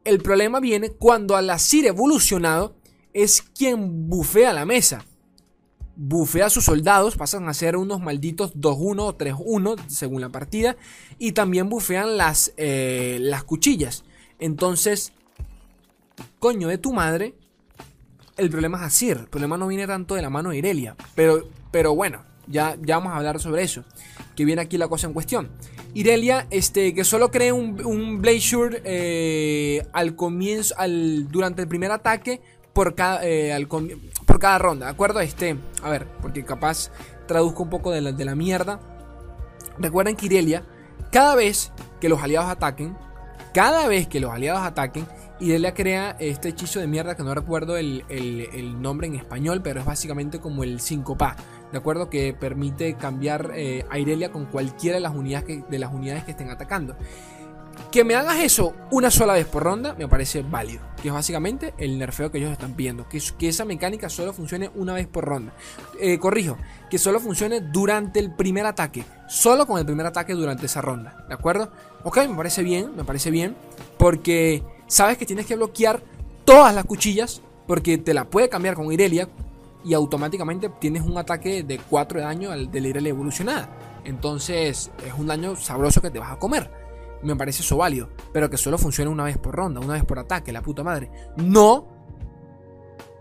El 0.03 0.19
problema 0.19 0.59
viene 0.59 0.89
cuando 0.89 1.35
al 1.35 1.49
Asir 1.49 1.85
evolucionado 1.85 2.75
es 3.13 3.41
quien 3.41 4.09
bufea 4.09 4.53
la 4.53 4.65
mesa 4.65 5.05
bufea 6.03 6.47
a 6.47 6.49
sus 6.49 6.65
soldados, 6.65 7.15
pasan 7.15 7.47
a 7.47 7.53
ser 7.53 7.77
unos 7.77 8.01
malditos 8.01 8.55
2-1 8.55 8.99
o 9.01 9.17
3-1 9.17 9.79
según 9.87 10.21
la 10.21 10.29
partida, 10.29 10.75
y 11.19 11.33
también 11.33 11.69
bufean 11.69 12.17
las, 12.17 12.53
eh, 12.57 13.19
las 13.21 13.43
cuchillas. 13.43 14.03
Entonces, 14.39 15.13
coño 16.39 16.67
de 16.69 16.79
tu 16.79 16.91
madre, 16.91 17.35
el 18.37 18.49
problema 18.49 18.79
es 18.79 18.83
Asir, 18.85 19.17
el 19.17 19.27
problema 19.27 19.57
no 19.57 19.67
viene 19.67 19.85
tanto 19.85 20.15
de 20.15 20.23
la 20.23 20.31
mano 20.31 20.49
de 20.49 20.57
Irelia, 20.57 20.95
pero, 21.13 21.47
pero 21.71 21.93
bueno, 21.93 22.23
ya, 22.47 22.75
ya 22.81 22.97
vamos 22.97 23.13
a 23.13 23.17
hablar 23.17 23.39
sobre 23.39 23.61
eso, 23.63 23.83
que 24.35 24.45
viene 24.45 24.63
aquí 24.63 24.77
la 24.77 24.87
cosa 24.87 25.05
en 25.05 25.13
cuestión. 25.13 25.51
Irelia, 25.93 26.47
este, 26.49 26.93
que 26.93 27.03
solo 27.03 27.31
cree 27.31 27.51
un, 27.51 27.85
un 27.85 28.21
eh, 28.25 29.85
al 29.93 30.15
comienzo, 30.15 30.75
al, 30.77 31.27
durante 31.29 31.61
el 31.61 31.67
primer 31.67 31.91
ataque, 31.91 32.41
por 32.73 32.95
cada, 32.95 33.19
eh, 33.23 33.67
por 34.25 34.39
cada 34.39 34.57
ronda, 34.57 34.85
¿de 34.85 34.91
acuerdo? 34.91 35.19
Este, 35.19 35.57
a 35.83 35.89
ver, 35.89 36.07
porque 36.21 36.43
capaz 36.43 36.91
traduzco 37.27 37.63
un 37.63 37.69
poco 37.69 37.91
de 37.91 38.01
la, 38.01 38.11
de 38.11 38.25
la 38.25 38.35
mierda. 38.35 38.79
Recuerden 39.77 40.15
que 40.15 40.27
Irelia, 40.27 40.63
cada 41.11 41.35
vez 41.35 41.71
que 41.99 42.09
los 42.09 42.21
aliados 42.21 42.49
ataquen, 42.49 42.95
cada 43.53 43.87
vez 43.87 44.07
que 44.07 44.19
los 44.19 44.31
aliados 44.31 44.61
ataquen, 44.61 45.05
Irelia 45.41 45.73
crea 45.73 46.15
este 46.19 46.49
hechizo 46.49 46.79
de 46.79 46.87
mierda 46.87 47.15
que 47.15 47.23
no 47.23 47.33
recuerdo 47.33 47.75
el, 47.75 48.03
nombre 48.79 49.07
en 49.07 49.15
español, 49.15 49.61
pero 49.63 49.79
es 49.79 49.85
básicamente 49.85 50.39
como 50.39 50.63
el 50.63 50.79
5PA, 50.79 51.35
¿de 51.71 51.77
acuerdo? 51.77 52.09
Que 52.09 52.33
permite 52.33 52.95
cambiar 52.95 53.51
eh, 53.55 53.85
a 53.89 53.99
Irelia 53.99 54.31
con 54.31 54.45
cualquiera 54.45 54.95
de 54.95 55.01
las, 55.01 55.15
unidades 55.15 55.69
de 55.69 55.79
las 55.79 55.93
unidades 55.93 56.23
que 56.23 56.31
estén 56.31 56.49
atacando. 56.49 56.95
Que 57.91 58.03
me 58.03 58.15
hagas 58.15 58.39
eso 58.39 58.73
una 58.89 59.11
sola 59.11 59.33
vez 59.33 59.45
por 59.45 59.63
ronda 59.63 59.95
me 59.97 60.07
parece 60.07 60.43
válido. 60.43 60.81
Que 61.01 61.09
es 61.09 61.13
básicamente 61.13 61.73
el 61.77 61.97
nerfeo 61.97 62.31
que 62.31 62.37
ellos 62.37 62.51
están 62.51 62.73
pidiendo. 62.73 63.07
Que, 63.09 63.21
que 63.37 63.49
esa 63.49 63.65
mecánica 63.65 64.09
solo 64.09 64.33
funcione 64.33 64.71
una 64.75 64.93
vez 64.93 65.07
por 65.07 65.25
ronda. 65.25 65.53
Eh, 65.99 66.19
corrijo, 66.19 66.57
que 66.89 66.97
solo 66.97 67.19
funcione 67.19 67.59
durante 67.59 68.19
el 68.19 68.33
primer 68.33 68.65
ataque. 68.65 69.03
Solo 69.27 69.65
con 69.65 69.79
el 69.79 69.85
primer 69.85 70.05
ataque 70.05 70.33
durante 70.33 70.67
esa 70.67 70.81
ronda. 70.81 71.25
¿De 71.27 71.33
acuerdo? 71.33 71.71
Ok, 72.03 72.17
me 72.29 72.35
parece 72.35 72.63
bien, 72.63 72.95
me 72.95 73.03
parece 73.03 73.31
bien. 73.31 73.55
Porque 73.97 74.63
sabes 74.87 75.17
que 75.17 75.25
tienes 75.25 75.45
que 75.45 75.55
bloquear 75.55 76.01
todas 76.45 76.73
las 76.73 76.85
cuchillas. 76.85 77.41
Porque 77.67 77.97
te 77.97 78.13
la 78.13 78.25
puede 78.25 78.49
cambiar 78.49 78.75
con 78.75 78.91
Irelia. 78.91 79.27
Y 79.83 79.93
automáticamente 79.93 80.69
tienes 80.79 81.03
un 81.03 81.17
ataque 81.17 81.63
de 81.63 81.79
4 81.79 82.19
de 82.19 82.25
daño 82.25 82.51
al 82.51 82.71
de 82.71 82.81
la 82.81 83.09
evolucionada. 83.09 83.69
Entonces 84.03 84.91
es 85.05 85.13
un 85.17 85.27
daño 85.27 85.55
sabroso 85.55 86.01
que 86.01 86.11
te 86.11 86.19
vas 86.19 86.31
a 86.31 86.39
comer 86.39 86.81
me 87.23 87.35
parece 87.35 87.61
eso 87.61 87.77
válido. 87.77 88.09
Pero 88.33 88.49
que 88.49 88.57
solo 88.57 88.77
funcione 88.77 89.09
una 89.09 89.23
vez 89.23 89.37
por 89.37 89.55
ronda, 89.55 89.79
una 89.79 89.93
vez 89.93 90.05
por 90.05 90.19
ataque, 90.19 90.51
la 90.51 90.61
puta 90.61 90.83
madre. 90.83 91.11
No 91.37 91.87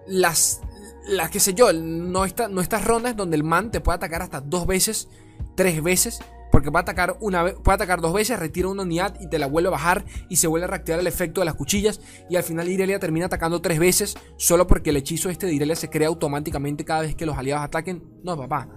las, 0.07 0.61
las 1.09 1.31
que 1.31 1.41
sé 1.41 1.55
yo, 1.55 1.73
no, 1.73 2.25
está, 2.25 2.49
no 2.49 2.61
estas 2.61 2.85
rondas 2.85 3.17
donde 3.17 3.37
el 3.37 3.45
man 3.45 3.71
te 3.71 3.81
puede 3.81 3.97
atacar 3.97 4.23
hasta 4.23 4.41
dos 4.41 4.67
veces, 4.67 5.09
tres 5.55 5.83
veces. 5.83 6.21
Porque 6.51 6.71
puede 6.71 6.83
atacar, 6.83 7.17
una 7.21 7.45
puede 7.55 7.75
atacar 7.75 8.01
dos 8.01 8.13
veces, 8.13 8.39
retira 8.39 8.69
una 8.69 8.83
unidad 8.83 9.17
y 9.21 9.29
te 9.29 9.39
la 9.39 9.47
vuelve 9.47 9.69
a 9.69 9.73
bajar 9.73 10.05
y 10.29 10.37
se 10.37 10.47
vuelve 10.47 10.65
a 10.65 10.69
reactivar 10.69 11.01
el 11.01 11.07
efecto 11.07 11.41
de 11.41 11.45
las 11.45 11.55
cuchillas. 11.55 12.01
Y 12.29 12.37
al 12.37 12.43
final 12.43 12.69
Irelia 12.69 12.99
termina 12.99 13.27
atacando 13.27 13.61
tres 13.61 13.79
veces 13.79 14.17
solo 14.37 14.67
porque 14.67 14.91
el 14.91 14.97
hechizo 14.97 15.31
este 15.31 15.47
de 15.47 15.55
Irelia 15.55 15.77
se 15.77 15.89
crea 15.91 16.09
automáticamente 16.09 16.85
cada 16.85 17.03
vez 17.03 17.15
que 17.15 17.27
los 17.27 17.37
aliados 17.37 17.65
ataquen. 17.65 18.03
No, 18.25 18.37
papá, 18.37 18.69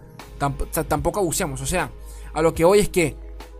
tampoco 0.87 1.19
abusemos. 1.19 1.61
O 1.61 1.65
sea, 1.65 1.91
a 2.33 2.41
lo 2.41 2.53
que 2.53 2.65
hoy 2.65 2.79
es 2.79 2.89
que 2.89 3.17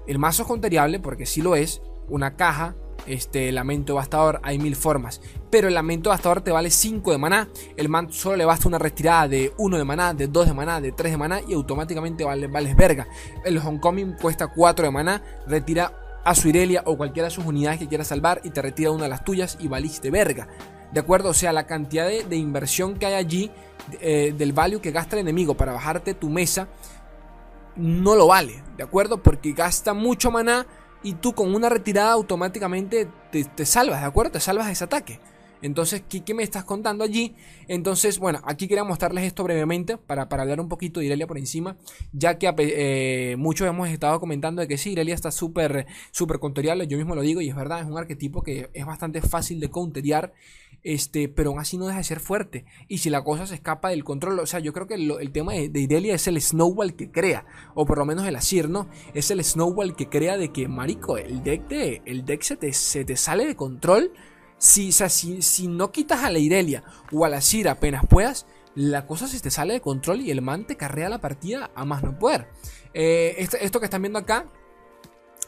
el 0.07 0.19
mazo 0.19 0.43
es 0.43 0.47
counteriable 0.47 0.99
porque 0.99 1.25
si 1.25 1.41
lo 1.41 1.55
es. 1.55 1.81
Una 2.09 2.35
caja, 2.35 2.75
este 3.07 3.51
lamento 3.51 3.93
devastador, 3.93 4.39
hay 4.43 4.59
mil 4.59 4.75
formas. 4.75 5.21
Pero 5.49 5.67
el 5.67 5.73
lamento 5.73 6.09
devastador 6.09 6.41
te 6.41 6.51
vale 6.51 6.69
5 6.69 7.11
de 7.11 7.17
maná. 7.17 7.49
El 7.77 7.89
man 7.89 8.11
solo 8.11 8.35
le 8.37 8.45
basta 8.45 8.67
una 8.67 8.79
retirada 8.79 9.27
de 9.27 9.53
1 9.57 9.77
de 9.77 9.83
maná, 9.83 10.13
de 10.13 10.27
2 10.27 10.47
de 10.47 10.53
maná, 10.53 10.81
de 10.81 10.91
3 10.91 11.13
de 11.13 11.17
maná 11.17 11.41
y 11.47 11.53
automáticamente 11.53 12.23
vale, 12.23 12.47
vales 12.47 12.75
verga. 12.75 13.07
El 13.45 13.57
homecoming 13.57 14.13
cuesta 14.13 14.47
4 14.47 14.85
de 14.85 14.91
maná, 14.91 15.23
retira 15.47 15.99
a 16.23 16.35
su 16.35 16.47
Irelia 16.47 16.83
o 16.85 16.97
cualquiera 16.97 17.27
de 17.27 17.35
sus 17.35 17.45
unidades 17.45 17.79
que 17.79 17.87
quieras 17.87 18.07
salvar 18.07 18.41
y 18.43 18.51
te 18.51 18.61
retira 18.61 18.91
una 18.91 19.03
de 19.03 19.09
las 19.09 19.23
tuyas 19.23 19.57
y 19.59 19.67
valiste 19.67 20.09
verga. 20.09 20.47
¿De 20.91 20.99
acuerdo? 20.99 21.29
O 21.29 21.33
sea, 21.33 21.51
la 21.51 21.65
cantidad 21.65 22.07
de, 22.07 22.35
inversión 22.35 22.95
que 22.95 23.07
hay 23.07 23.15
allí, 23.15 23.51
eh, 23.99 24.33
del 24.37 24.53
value 24.53 24.79
que 24.79 24.91
gasta 24.91 25.15
el 25.15 25.21
enemigo 25.21 25.55
para 25.55 25.73
bajarte 25.73 26.13
tu 26.13 26.29
mesa, 26.29 26.67
no 27.75 28.15
lo 28.15 28.27
vale, 28.27 28.63
¿de 28.77 28.83
acuerdo? 28.83 29.21
Porque 29.21 29.53
gasta 29.53 29.95
mucho 29.95 30.29
maná 30.29 30.67
y 31.03 31.13
tú 31.13 31.33
con 31.33 31.53
una 31.53 31.69
retirada 31.69 32.13
automáticamente 32.13 33.07
te, 33.31 33.65
salvas, 33.65 34.01
¿de 34.01 34.07
acuerdo? 34.07 34.31
Te 34.31 34.39
salvas 34.39 34.67
de 34.67 34.73
ese 34.73 34.85
ataque. 34.85 35.19
Entonces, 35.61 36.03
¿qué, 36.09 36.33
me 36.33 36.43
estás 36.43 36.65
contando 36.65 37.05
allí? 37.05 37.35
Entonces, 37.69 38.19
bueno, 38.19 38.41
aquí 38.43 38.67
quería 38.67 38.83
mostrarles 38.83 39.23
esto 39.23 39.45
brevemente 39.45 39.97
para, 39.97 40.27
para 40.27 40.43
hablar 40.43 40.59
un 40.59 40.67
poquito 40.67 40.99
de 40.99 41.05
Irelia 41.05 41.25
por 41.25 41.37
encima, 41.37 41.77
ya 42.11 42.37
que 42.37 42.53
eh, 42.57 43.35
muchos 43.37 43.65
hemos 43.65 43.87
estado 43.87 44.19
comentando 44.19 44.61
de 44.61 44.67
que 44.67 44.77
sí, 44.77 44.91
Irelia 44.91 45.15
está 45.15 45.31
súper, 45.31 45.85
súper 46.11 46.39
counteriable, 46.39 46.85
yo 46.87 46.97
mismo 46.97 47.15
lo 47.15 47.21
digo 47.21 47.39
y 47.39 47.47
es 47.47 47.55
verdad, 47.55 47.79
es 47.79 47.85
un 47.85 47.97
arquetipo 47.97 48.41
que 48.41 48.69
es 48.73 48.85
bastante 48.85 49.21
fácil 49.21 49.61
de 49.61 49.69
counteriar 49.69 50.33
este, 50.83 51.29
pero 51.29 51.51
aún 51.51 51.59
así 51.59 51.77
no 51.77 51.87
deja 51.87 51.99
de 51.99 52.03
ser 52.03 52.19
fuerte. 52.19 52.65
Y 52.87 52.99
si 52.99 53.09
la 53.09 53.23
cosa 53.23 53.47
se 53.47 53.55
escapa 53.55 53.89
del 53.89 54.03
control, 54.03 54.39
o 54.39 54.45
sea, 54.45 54.59
yo 54.59 54.73
creo 54.73 54.87
que 54.87 54.95
el 54.95 55.31
tema 55.31 55.53
de, 55.53 55.79
Irelia 55.79 56.15
es 56.15 56.27
el 56.27 56.41
snowball 56.41 56.95
que 56.95 57.11
crea, 57.11 57.45
o 57.73 57.85
por 57.85 57.97
lo 57.97 58.05
menos 58.05 58.27
el 58.27 58.35
Asir, 58.35 58.69
¿no? 58.69 58.87
Es 59.13 59.31
el 59.31 59.43
snowball 59.43 59.95
que 59.95 60.09
crea 60.09 60.37
de 60.37 60.51
que, 60.51 60.67
marico, 60.67 61.17
el 61.17 61.43
deck, 61.43 61.67
de, 61.67 62.01
el 62.05 62.25
deck 62.25 62.41
se, 62.41 62.57
te, 62.57 62.73
se 62.73 63.05
te 63.05 63.15
sale 63.15 63.45
de 63.45 63.55
control. 63.55 64.11
Si, 64.57 64.89
o 64.89 64.93
sea, 64.93 65.09
si, 65.09 65.41
si 65.41 65.67
no 65.67 65.91
quitas 65.91 66.23
a 66.23 66.31
la 66.31 66.39
Irelia 66.39 66.83
o 67.11 67.25
a 67.25 67.29
la 67.29 67.37
Asir 67.37 67.67
apenas 67.67 68.05
puedas, 68.07 68.45
la 68.75 69.05
cosa 69.05 69.27
se 69.27 69.39
te 69.39 69.51
sale 69.51 69.73
de 69.73 69.81
control 69.81 70.21
y 70.21 70.31
el 70.31 70.41
man 70.41 70.65
te 70.65 70.77
carrea 70.77 71.09
la 71.09 71.19
partida 71.19 71.71
a 71.75 71.85
más 71.85 72.03
no 72.03 72.17
poder. 72.17 72.47
Eh, 72.93 73.35
esto 73.37 73.79
que 73.79 73.85
están 73.85 74.01
viendo 74.01 74.19
acá 74.19 74.47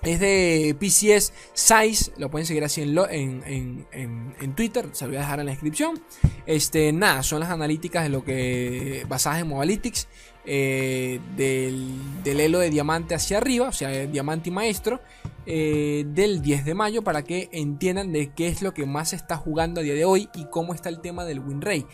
es 0.05 0.19
de 0.19 0.75
PCS 0.79 1.33
Size, 1.53 2.11
lo 2.17 2.29
pueden 2.29 2.45
seguir 2.45 2.63
así 2.63 2.81
en, 2.81 3.83
en, 3.91 4.55
Twitter, 4.55 4.87
se 4.91 5.05
lo 5.05 5.09
voy 5.11 5.17
a 5.17 5.21
dejar 5.21 5.39
en 5.39 5.47
la 5.47 5.51
descripción. 5.51 6.01
Este, 6.45 6.93
nada, 6.93 7.23
son 7.23 7.39
las 7.39 7.49
analíticas 7.49 8.03
de 8.03 8.09
lo 8.09 8.23
que 8.23 9.05
basadas 9.09 9.41
en 9.41 9.47
Mobalytics 9.47 10.07
eh, 10.45 11.19
del, 11.35 12.23
del, 12.23 12.39
elo 12.39 12.59
de 12.59 12.69
diamante 12.69 13.15
hacia 13.15 13.37
arriba, 13.37 13.67
o 13.69 13.71
sea, 13.71 13.89
diamante 14.05 14.49
y 14.49 14.51
maestro, 14.51 15.01
eh, 15.47 16.05
del 16.07 16.41
10 16.41 16.65
de 16.65 16.73
mayo 16.73 17.03
para 17.03 17.23
que 17.23 17.49
entiendan 17.51 18.11
de 18.11 18.31
qué 18.33 18.47
es 18.47 18.61
lo 18.61 18.73
que 18.73 18.85
más 18.85 19.09
se 19.09 19.15
está 19.15 19.37
jugando 19.37 19.81
a 19.81 19.83
día 19.83 19.93
de 19.93 20.05
hoy 20.05 20.29
y 20.35 20.45
cómo 20.45 20.73
está 20.73 20.89
el 20.89 21.01
tema 21.01 21.25
del 21.25 21.39
win 21.39 21.61
rate 21.61 21.85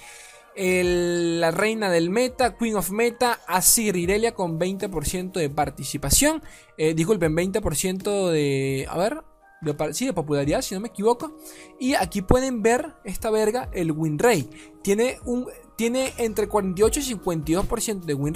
la 0.55 1.51
reina 1.51 1.89
del 1.89 2.09
meta, 2.09 2.57
Queen 2.57 2.75
of 2.75 2.91
Meta, 2.91 3.39
Asir 3.47 3.95
Irelia 3.95 4.33
con 4.33 4.59
20% 4.59 5.33
de 5.33 5.49
participación. 5.49 6.41
Eh, 6.77 6.93
disculpen, 6.93 7.35
20% 7.35 8.29
de. 8.29 8.87
A 8.89 8.97
ver. 8.97 9.23
De, 9.61 9.75
popularidad, 10.13 10.63
si 10.63 10.73
no 10.73 10.81
me 10.81 10.87
equivoco. 10.87 11.37
Y 11.79 11.93
aquí 11.93 12.23
pueden 12.23 12.63
ver 12.63 12.95
esta 13.03 13.29
verga, 13.29 13.69
el 13.73 13.91
win. 13.91 14.17
Tiene, 14.81 15.19
un, 15.23 15.45
tiene 15.75 16.13
entre 16.17 16.47
48 16.47 16.99
y 16.99 17.03
52% 17.13 18.05
de 18.05 18.13
win. 18.15 18.35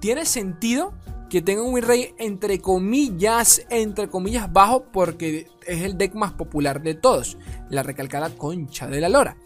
Tiene 0.00 0.26
sentido 0.26 0.92
que 1.30 1.40
tenga 1.40 1.62
un 1.62 1.72
win 1.72 1.84
entre 2.18 2.60
comillas, 2.60 3.64
entre 3.70 4.08
comillas 4.08 4.52
bajo, 4.52 4.86
porque 4.90 5.46
es 5.64 5.82
el 5.82 5.96
deck 5.96 6.14
más 6.14 6.32
popular 6.32 6.82
de 6.82 6.94
todos. 6.94 7.38
La 7.70 7.84
recalcada 7.84 8.30
concha 8.30 8.88
de 8.88 9.00
la 9.00 9.08
lora. 9.08 9.36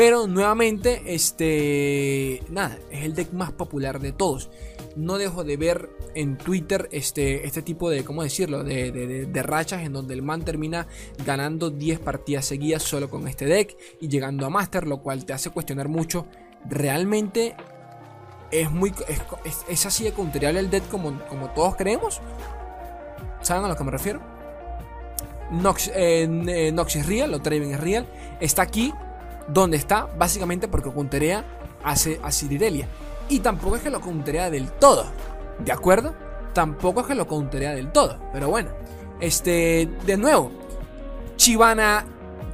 Pero 0.00 0.26
nuevamente, 0.26 1.02
este. 1.04 2.42
Nada, 2.48 2.78
es 2.90 3.04
el 3.04 3.14
deck 3.14 3.34
más 3.34 3.52
popular 3.52 4.00
de 4.00 4.12
todos. 4.12 4.48
No 4.96 5.18
dejo 5.18 5.44
de 5.44 5.58
ver 5.58 5.90
en 6.14 6.38
Twitter 6.38 6.88
este, 6.90 7.46
este 7.46 7.60
tipo 7.60 7.90
de, 7.90 8.02
¿cómo 8.02 8.22
decirlo? 8.22 8.64
De, 8.64 8.92
de, 8.92 9.42
rachas 9.42 9.82
en 9.82 9.92
donde 9.92 10.14
el 10.14 10.22
man 10.22 10.42
termina 10.42 10.86
ganando 11.26 11.68
10 11.68 11.98
partidas 11.98 12.46
seguidas 12.46 12.82
solo 12.82 13.10
con 13.10 13.28
este 13.28 13.44
deck 13.44 13.76
y 14.00 14.08
llegando 14.08 14.46
a 14.46 14.48
Master, 14.48 14.86
lo 14.86 15.02
cual 15.02 15.26
te 15.26 15.34
hace 15.34 15.50
cuestionar 15.50 15.88
mucho. 15.88 16.26
¿Realmente 16.66 17.54
es 18.50 18.70
muy. 18.70 18.94
Es, 19.68 19.84
así 19.84 20.04
de 20.04 20.12
counterable 20.12 20.60
el 20.60 20.70
deck 20.70 20.88
como, 20.88 21.20
como 21.28 21.50
todos 21.50 21.76
creemos. 21.76 22.22
¿Saben 23.42 23.66
a 23.66 23.68
lo 23.68 23.76
que 23.76 23.84
me 23.84 23.90
refiero? 23.90 24.22
Nox, 25.50 25.88
eh, 25.88 26.26
eh, 26.48 26.74
es 26.74 27.06
real, 27.06 27.34
o 27.34 27.42
Traven 27.42 27.74
es 27.74 27.80
real. 27.80 28.06
Está 28.40 28.62
aquí 28.62 28.94
donde 29.52 29.76
está, 29.76 30.06
básicamente 30.18 30.68
porque 30.68 30.90
counterea 30.92 31.44
a, 31.82 31.92
a 31.92 32.32
Cirirelia. 32.32 32.88
Y 33.28 33.40
tampoco 33.40 33.76
es 33.76 33.82
que 33.82 33.90
lo 33.90 34.00
counterea 34.00 34.50
del 34.50 34.70
todo. 34.72 35.06
¿De 35.64 35.72
acuerdo? 35.72 36.14
Tampoco 36.52 37.02
es 37.02 37.06
que 37.06 37.14
lo 37.14 37.26
counterea 37.26 37.72
del 37.72 37.92
todo. 37.92 38.18
Pero 38.32 38.48
bueno. 38.48 38.70
Este. 39.20 39.88
De 40.04 40.16
nuevo. 40.16 40.50
Chivana. 41.36 42.06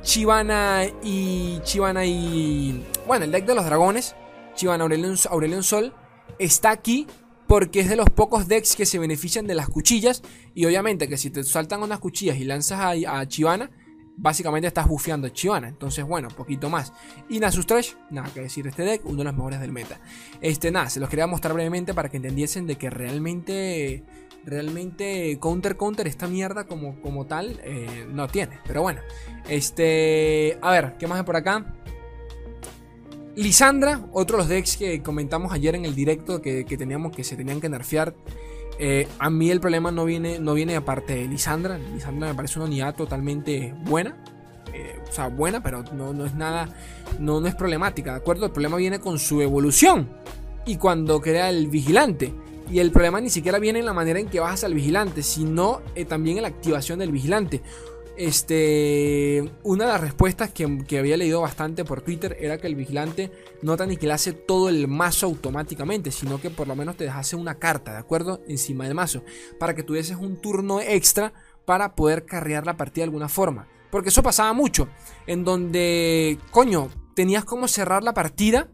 Chivana 0.02 0.82
y. 1.02 1.60
Chivana 1.62 2.04
y. 2.04 2.84
Bueno, 3.06 3.24
el 3.24 3.32
deck 3.32 3.46
de 3.46 3.54
los 3.54 3.64
dragones. 3.64 4.14
Chivana 4.54 4.84
Aurelion 4.84 5.62
Sol. 5.62 5.94
Está 6.38 6.70
aquí 6.70 7.06
porque 7.46 7.80
es 7.80 7.88
de 7.88 7.96
los 7.96 8.10
pocos 8.10 8.48
decks 8.48 8.76
que 8.76 8.84
se 8.84 8.98
benefician 8.98 9.46
de 9.46 9.54
las 9.54 9.68
cuchillas. 9.68 10.22
Y 10.54 10.66
obviamente 10.66 11.08
que 11.08 11.16
si 11.16 11.30
te 11.30 11.42
saltan 11.44 11.82
unas 11.82 12.00
cuchillas 12.00 12.36
y 12.36 12.44
lanzas 12.44 12.80
a, 12.80 13.18
a 13.18 13.26
Chivana, 13.26 13.70
básicamente 14.16 14.66
estás 14.68 14.86
bufeando 14.86 15.28
Chivana. 15.28 15.68
Entonces, 15.68 16.04
bueno, 16.04 16.28
poquito 16.28 16.70
más. 16.70 16.92
Y 17.28 17.38
Nasus 17.38 17.66
Trash, 17.66 17.92
nada 18.10 18.28
que 18.32 18.40
decir 18.40 18.66
este 18.66 18.82
deck, 18.82 19.02
uno 19.04 19.18
de 19.18 19.24
los 19.24 19.34
mejores 19.34 19.60
del 19.60 19.72
meta. 19.72 20.00
Este, 20.40 20.70
nada, 20.70 20.90
se 20.90 21.00
los 21.00 21.08
quería 21.08 21.26
mostrar 21.26 21.54
brevemente 21.54 21.94
para 21.94 22.08
que 22.08 22.16
entendiesen 22.16 22.66
de 22.66 22.76
que 22.76 22.90
realmente. 22.90 24.04
Realmente 24.44 25.40
Counter 25.40 25.76
Counter 25.76 26.06
esta 26.06 26.28
mierda 26.28 26.68
como, 26.68 27.00
como 27.00 27.26
tal 27.26 27.58
eh, 27.64 28.06
no 28.12 28.28
tiene. 28.28 28.60
Pero 28.64 28.82
bueno. 28.82 29.00
Este. 29.48 30.56
A 30.62 30.70
ver, 30.70 30.96
¿qué 30.98 31.08
más 31.08 31.18
hay 31.18 31.24
por 31.24 31.34
acá? 31.34 31.74
Lisandra, 33.36 34.00
otro 34.12 34.38
de 34.38 34.42
los 34.44 34.48
decks 34.48 34.78
que 34.78 35.02
comentamos 35.02 35.52
ayer 35.52 35.74
en 35.74 35.84
el 35.84 35.94
directo 35.94 36.40
que, 36.40 36.64
teníamos 36.64 37.14
que 37.14 37.22
se 37.22 37.36
tenían 37.36 37.60
que 37.60 37.68
nerfear. 37.68 38.14
Eh, 38.78 39.08
a 39.18 39.30
mí 39.30 39.50
el 39.50 39.60
problema 39.60 39.90
no 39.90 40.04
viene, 40.04 40.38
no 40.38 40.54
viene 40.54 40.76
aparte 40.76 41.14
de 41.14 41.28
Lisandra. 41.28 41.78
Lisandra 41.78 42.28
me 42.28 42.34
parece 42.34 42.58
una 42.58 42.66
unidad 42.66 42.94
totalmente 42.94 43.74
buena. 43.84 44.16
Eh, 44.72 44.98
o 45.08 45.12
sea, 45.12 45.28
buena, 45.28 45.62
pero 45.62 45.82
no, 45.94 46.12
no 46.12 46.26
es 46.26 46.34
nada. 46.34 46.68
No, 47.18 47.40
no 47.40 47.48
es 47.48 47.54
problemática, 47.54 48.12
¿de 48.12 48.18
acuerdo? 48.18 48.46
El 48.46 48.52
problema 48.52 48.76
viene 48.76 48.98
con 48.98 49.18
su 49.18 49.40
evolución. 49.40 50.08
Y 50.66 50.76
cuando 50.76 51.20
crea 51.20 51.48
el 51.48 51.68
vigilante. 51.68 52.34
Y 52.70 52.80
el 52.80 52.90
problema 52.90 53.20
ni 53.20 53.30
siquiera 53.30 53.58
viene 53.58 53.78
en 53.78 53.86
la 53.86 53.92
manera 53.92 54.18
en 54.18 54.28
que 54.28 54.40
bajas 54.40 54.64
al 54.64 54.74
vigilante, 54.74 55.22
sino 55.22 55.82
eh, 55.94 56.04
también 56.04 56.38
en 56.38 56.42
la 56.42 56.48
activación 56.48 56.98
del 56.98 57.12
vigilante. 57.12 57.62
Este, 58.16 59.52
una 59.62 59.84
de 59.84 59.92
las 59.92 60.00
respuestas 60.00 60.50
que, 60.50 60.64
había 60.98 61.18
leído 61.18 61.42
bastante 61.42 61.84
por 61.84 62.00
Twitter 62.00 62.34
era 62.40 62.56
que 62.56 62.66
el 62.66 62.74
vigilante 62.74 63.30
no 63.60 63.76
te 63.76 63.82
aniquilase 63.82 64.32
todo 64.32 64.70
el 64.70 64.88
mazo 64.88 65.26
automáticamente, 65.26 66.10
sino 66.10 66.40
que 66.40 66.48
por 66.48 66.66
lo 66.66 66.74
menos 66.74 66.96
te 66.96 67.04
dejase 67.04 67.36
una 67.36 67.58
carta, 67.58 67.92
¿de 67.92 67.98
acuerdo? 67.98 68.40
Encima 68.48 68.84
del 68.84 68.94
mazo, 68.94 69.22
para 69.58 69.74
que 69.74 69.82
tuvieses 69.82 70.16
un 70.16 70.40
turno 70.40 70.80
extra 70.80 71.34
para 71.66 71.94
poder 71.94 72.24
carrear 72.24 72.64
la 72.64 72.78
partida 72.78 73.02
de 73.02 73.08
alguna 73.08 73.28
forma. 73.28 73.68
Porque 73.90 74.08
eso 74.08 74.22
pasaba 74.22 74.54
mucho, 74.54 74.88
en 75.26 75.44
donde, 75.44 76.38
coño, 76.50 76.88
tenías 77.14 77.44
como 77.44 77.68
cerrar 77.68 78.02
la 78.02 78.14
partida 78.14 78.68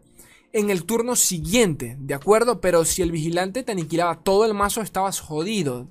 en 0.53 0.69
el 0.69 0.85
turno 0.85 1.17
siguiente, 1.17 1.97
¿de 1.99 2.13
acuerdo? 2.13 2.61
Pero 2.61 2.85
si 2.85 3.01
el 3.01 3.11
vigilante 3.11 3.63
te 3.63 3.73
aniquilaba 3.73 4.23
todo 4.23 4.45
el 4.45 4.53
mazo, 4.53 4.81
estabas 4.81 5.19
jodido 5.19 5.89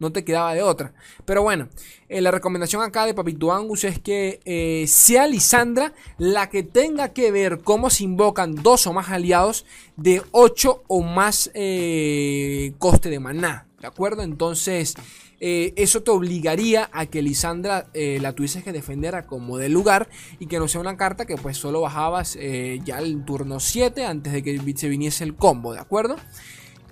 no 0.00 0.10
te 0.10 0.24
quedaba 0.24 0.54
de 0.54 0.62
otra. 0.62 0.92
Pero 1.24 1.42
bueno, 1.42 1.68
eh, 2.08 2.20
la 2.20 2.32
recomendación 2.32 2.82
acá 2.82 3.06
de 3.06 3.14
Papito 3.14 3.52
Angus 3.52 3.84
es 3.84 4.00
que 4.00 4.40
eh, 4.44 4.86
sea 4.88 5.28
Lisandra 5.28 5.92
la 6.18 6.50
que 6.50 6.64
tenga 6.64 7.10
que 7.10 7.30
ver 7.30 7.60
cómo 7.62 7.90
se 7.90 8.04
invocan 8.04 8.56
dos 8.56 8.86
o 8.88 8.92
más 8.92 9.10
aliados 9.10 9.64
de 9.96 10.22
8 10.32 10.84
o 10.88 11.02
más 11.02 11.50
eh, 11.54 12.72
coste 12.78 13.10
de 13.10 13.20
maná. 13.20 13.66
¿De 13.80 13.86
acuerdo? 13.86 14.22
Entonces, 14.22 14.94
eso 15.40 16.02
te 16.02 16.10
obligaría 16.10 16.90
a 16.92 17.06
que 17.06 17.22
Lisandra 17.22 17.86
la 17.94 18.34
tuvieses 18.34 18.62
que 18.62 18.72
defender 18.72 19.14
a 19.14 19.26
como 19.26 19.56
de 19.56 19.70
lugar 19.70 20.10
y 20.38 20.48
que 20.48 20.58
no 20.58 20.68
sea 20.68 20.82
una 20.82 20.98
carta 20.98 21.24
que 21.24 21.36
pues 21.36 21.56
solo 21.56 21.80
bajabas 21.80 22.36
ya 22.84 22.98
el 22.98 23.24
turno 23.24 23.58
7 23.58 24.04
antes 24.04 24.34
de 24.34 24.42
que 24.42 24.60
se 24.76 24.90
viniese 24.90 25.24
el 25.24 25.34
combo, 25.34 25.72
¿de 25.72 25.80
acuerdo? 25.80 26.16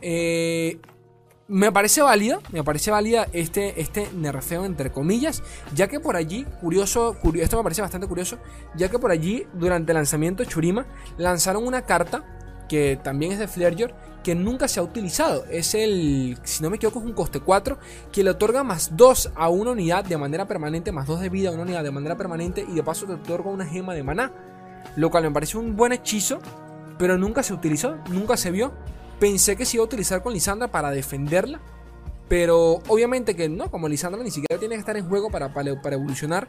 Eh, 0.01 0.79
me 1.49 1.73
parece 1.73 2.03
válida, 2.03 2.41
me 2.53 2.63
parece 2.63 2.91
válida 2.91 3.27
este, 3.33 3.81
este 3.81 4.09
nerfeo 4.15 4.67
entre 4.67 4.93
comillas, 4.93 5.43
ya 5.75 5.89
que 5.89 5.99
por 5.99 6.15
allí, 6.15 6.45
curioso, 6.61 7.17
curioso, 7.21 7.45
esto 7.45 7.57
me 7.57 7.63
parece 7.63 7.81
bastante 7.81 8.07
curioso, 8.07 8.39
ya 8.77 8.91
que 8.91 8.99
por 8.99 9.11
allí 9.11 9.47
durante 9.55 9.93
el 9.93 9.97
lanzamiento 9.97 10.43
de 10.43 10.49
Churima 10.49 10.87
lanzaron 11.17 11.67
una 11.67 11.83
carta 11.83 12.23
que 12.69 13.01
también 13.03 13.33
es 13.33 13.39
de 13.39 13.49
Flareyor, 13.49 13.95
que 14.23 14.35
nunca 14.35 14.69
se 14.69 14.79
ha 14.79 14.83
utilizado. 14.83 15.47
Es 15.51 15.75
el, 15.75 16.39
si 16.43 16.63
no 16.63 16.69
me 16.69 16.77
equivoco, 16.77 16.99
es 16.99 17.07
un 17.07 17.15
coste 17.15 17.41
4 17.41 17.79
que 18.13 18.23
le 18.23 18.29
otorga 18.29 18.63
más 18.63 18.95
2 18.95 19.33
a 19.35 19.49
una 19.49 19.71
unidad 19.71 20.05
de 20.05 20.19
manera 20.19 20.47
permanente, 20.47 20.93
más 20.93 21.07
2 21.07 21.21
de 21.21 21.31
vida 21.31 21.49
a 21.49 21.53
una 21.53 21.63
unidad 21.63 21.83
de 21.83 21.91
manera 21.91 22.19
permanente 22.19 22.67
y 22.69 22.75
de 22.75 22.83
paso 22.83 23.07
te 23.07 23.15
otorga 23.15 23.49
una 23.49 23.65
gema 23.65 23.95
de 23.95 24.03
maná, 24.03 24.33
lo 24.97 25.11
cual 25.11 25.25
me 25.25 25.31
parece 25.31 25.57
un 25.57 25.77
buen 25.77 25.93
hechizo, 25.93 26.41
pero 26.99 27.17
nunca 27.17 27.43
se 27.43 27.55
utilizó, 27.55 27.97
nunca 28.11 28.37
se 28.37 28.51
vio. 28.51 28.75
Pensé 29.21 29.57
que 29.57 29.65
se 29.65 29.77
iba 29.77 29.83
a 29.83 29.87
utilizar 29.87 30.23
con 30.23 30.33
Lisandra 30.33 30.69
para 30.69 30.91
defenderla. 30.91 31.61
Pero 32.29 32.83
obviamente 32.89 33.35
que 33.35 33.49
no, 33.49 33.71
como 33.71 33.89
Lisandra 33.89 34.23
ni 34.23 34.31
siquiera 34.31 34.59
tiene 34.59 34.75
que 34.75 34.81
estar 34.81 34.97
en 34.97 35.09
juego 35.09 35.31
para, 35.31 35.53
para, 35.53 35.71
evolucionar. 35.95 36.49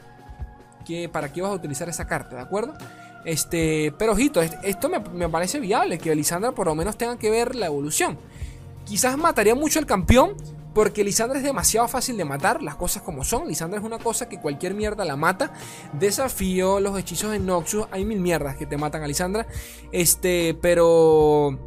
Que, 0.85 1.07
¿Para 1.07 1.31
qué 1.31 1.41
vas 1.41 1.51
a 1.51 1.55
utilizar 1.55 1.87
esa 1.87 2.05
carta? 2.05 2.35
¿De 2.35 2.41
acuerdo? 2.41 2.73
Este, 3.25 3.93
pero 3.97 4.13
ojito, 4.13 4.41
esto 4.41 4.89
me, 4.89 5.29
parece 5.29 5.59
viable. 5.59 5.97
Que 5.97 6.13
Lisandra 6.13 6.51
por 6.51 6.67
lo 6.67 6.75
menos 6.75 6.97
tenga 6.97 7.17
que 7.17 7.31
ver 7.31 7.55
la 7.55 7.67
evolución. 7.67 8.17
Quizás 8.85 9.17
mataría 9.17 9.55
mucho 9.55 9.79
al 9.79 9.85
campeón. 9.85 10.35
Porque 10.71 11.03
Lisandra 11.03 11.39
es 11.39 11.43
demasiado 11.43 11.87
fácil 11.87 12.15
de 12.15 12.25
matar, 12.25 12.61
las 12.61 12.75
cosas 12.75 13.01
como 13.01 13.23
son. 13.23 13.47
Lisandra 13.47 13.79
es 13.79 13.85
una 13.85 13.97
cosa 13.97 14.29
que 14.29 14.39
cualquier 14.39 14.75
mierda 14.75 15.03
la 15.03 15.15
mata. 15.15 15.51
Desafío, 15.93 16.79
los 16.79 16.97
hechizos 16.97 17.31
de 17.31 17.39
Noxus. 17.39 17.87
Hay 17.89 18.05
mil 18.05 18.19
mierdas 18.19 18.55
que 18.55 18.67
te 18.67 18.77
matan 18.77 19.01
a 19.01 19.07
Lisandra. 19.07 19.47
Este, 19.91 20.55
pero 20.61 21.57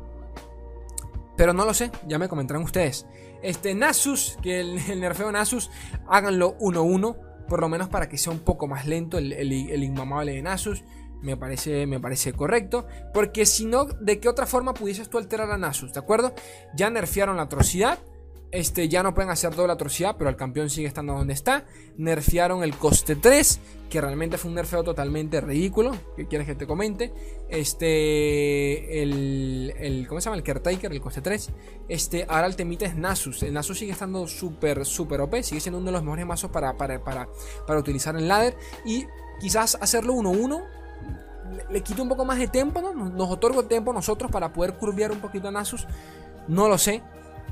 pero 1.36 1.52
no 1.52 1.64
lo 1.64 1.74
sé, 1.74 1.90
ya 2.06 2.18
me 2.18 2.28
comentarán 2.28 2.62
ustedes. 2.62 3.06
Este 3.42 3.74
Nasus, 3.74 4.38
que 4.42 4.60
el, 4.60 4.76
nerfeo 5.00 5.32
Nasus, 5.32 5.70
háganlo 6.08 6.56
1-1, 6.58 7.16
por 7.48 7.60
lo 7.60 7.68
menos 7.68 7.88
para 7.88 8.08
que 8.08 8.18
sea 8.18 8.32
un 8.32 8.40
poco 8.40 8.66
más 8.66 8.86
lento 8.86 9.18
el, 9.18 9.32
el, 9.32 9.82
inmamable 9.82 10.32
de 10.32 10.42
Nasus. 10.42 10.84
Me 11.20 11.36
parece, 11.36 11.86
me 11.86 12.00
parece 12.00 12.32
correcto. 12.32 12.86
Porque 13.14 13.46
si 13.46 13.64
no, 13.64 13.84
¿de 13.84 14.18
qué 14.18 14.28
otra 14.28 14.46
forma 14.46 14.74
pudieses 14.74 15.08
tú 15.08 15.18
alterar 15.18 15.50
a 15.50 15.58
Nasus? 15.58 15.92
¿De 15.92 16.00
acuerdo? 16.00 16.34
Ya 16.74 16.90
nerfearon 16.90 17.36
la 17.36 17.44
atrocidad. 17.44 17.98
Este, 18.52 18.88
ya 18.88 19.02
no 19.02 19.14
pueden 19.14 19.30
hacer 19.30 19.54
doble 19.56 19.72
atrocidad, 19.72 20.16
pero 20.18 20.28
el 20.28 20.36
campeón 20.36 20.68
sigue 20.70 20.86
estando 20.86 21.14
donde 21.14 21.32
está. 21.32 21.64
Nerfearon 21.96 22.62
el 22.62 22.76
coste 22.76 23.16
3, 23.16 23.60
que 23.88 24.00
realmente 24.00 24.36
fue 24.36 24.50
un 24.50 24.56
nerfeo 24.56 24.84
totalmente 24.84 25.40
ridículo. 25.40 25.92
¿Qué 26.16 26.26
quieres 26.28 26.46
que 26.46 26.54
te 26.54 26.66
comente? 26.66 27.12
Este, 27.48 29.02
el, 29.02 29.72
el 29.78 30.06
¿cómo 30.06 30.20
se 30.20 30.26
llama? 30.26 30.36
El 30.36 30.42
Caretaker, 30.42 30.92
el 30.92 31.00
coste 31.00 31.22
3. 31.22 31.50
Este, 31.88 32.26
ahora 32.28 32.46
el 32.46 32.54
temita 32.54 32.84
es 32.84 32.94
Nasus. 32.94 33.42
El 33.42 33.54
Nasus 33.54 33.78
sigue 33.78 33.92
estando 33.92 34.28
súper, 34.28 34.84
súper 34.84 35.22
OP. 35.22 35.42
Sigue 35.42 35.60
siendo 35.60 35.78
uno 35.78 35.86
de 35.86 35.92
los 35.92 36.02
mejores 36.02 36.26
mazos 36.26 36.50
para, 36.50 36.76
para, 36.76 37.02
para, 37.02 37.28
para 37.66 37.80
utilizar 37.80 38.14
en 38.16 38.28
ladder. 38.28 38.54
Y 38.84 39.06
quizás 39.40 39.78
hacerlo 39.80 40.12
1-1 40.14 40.62
le, 41.70 41.80
quita 41.82 42.02
un 42.02 42.08
poco 42.08 42.24
más 42.24 42.38
de 42.38 42.48
tiempo, 42.48 42.80
¿no? 42.80 42.92
Nos, 42.92 43.30
otorga 43.30 43.62
tiempo 43.62 43.92
nosotros 43.92 44.30
para 44.30 44.52
poder 44.52 44.74
curvear 44.74 45.12
un 45.12 45.20
poquito 45.20 45.48
a 45.48 45.50
Nasus. 45.50 45.86
No 46.48 46.68
lo 46.68 46.78
sé. 46.78 47.02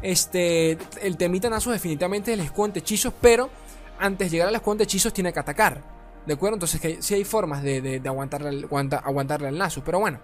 Este, 0.02 0.78
el 1.02 1.16
temita 1.16 1.50
Nasus 1.50 1.72
definitivamente 1.72 2.32
es 2.32 2.38
el 2.38 2.44
escudo 2.44 2.72
hechizos, 2.74 3.12
pero 3.20 3.50
antes 3.98 4.28
de 4.30 4.36
llegar 4.36 4.48
al 4.48 4.54
escudo 4.54 4.82
hechizos 4.82 5.12
tiene 5.12 5.32
que 5.32 5.40
atacar. 5.40 5.82
¿De 6.26 6.34
acuerdo? 6.34 6.56
Entonces 6.56 6.80
que, 6.80 7.02
sí 7.02 7.14
hay 7.14 7.24
formas 7.24 7.62
de, 7.62 8.00
aguantarle, 8.04 8.66
aguantarle 9.02 9.48
al 9.48 9.58
Nasus. 9.58 9.82
Pero 9.84 10.00
bueno. 10.00 10.20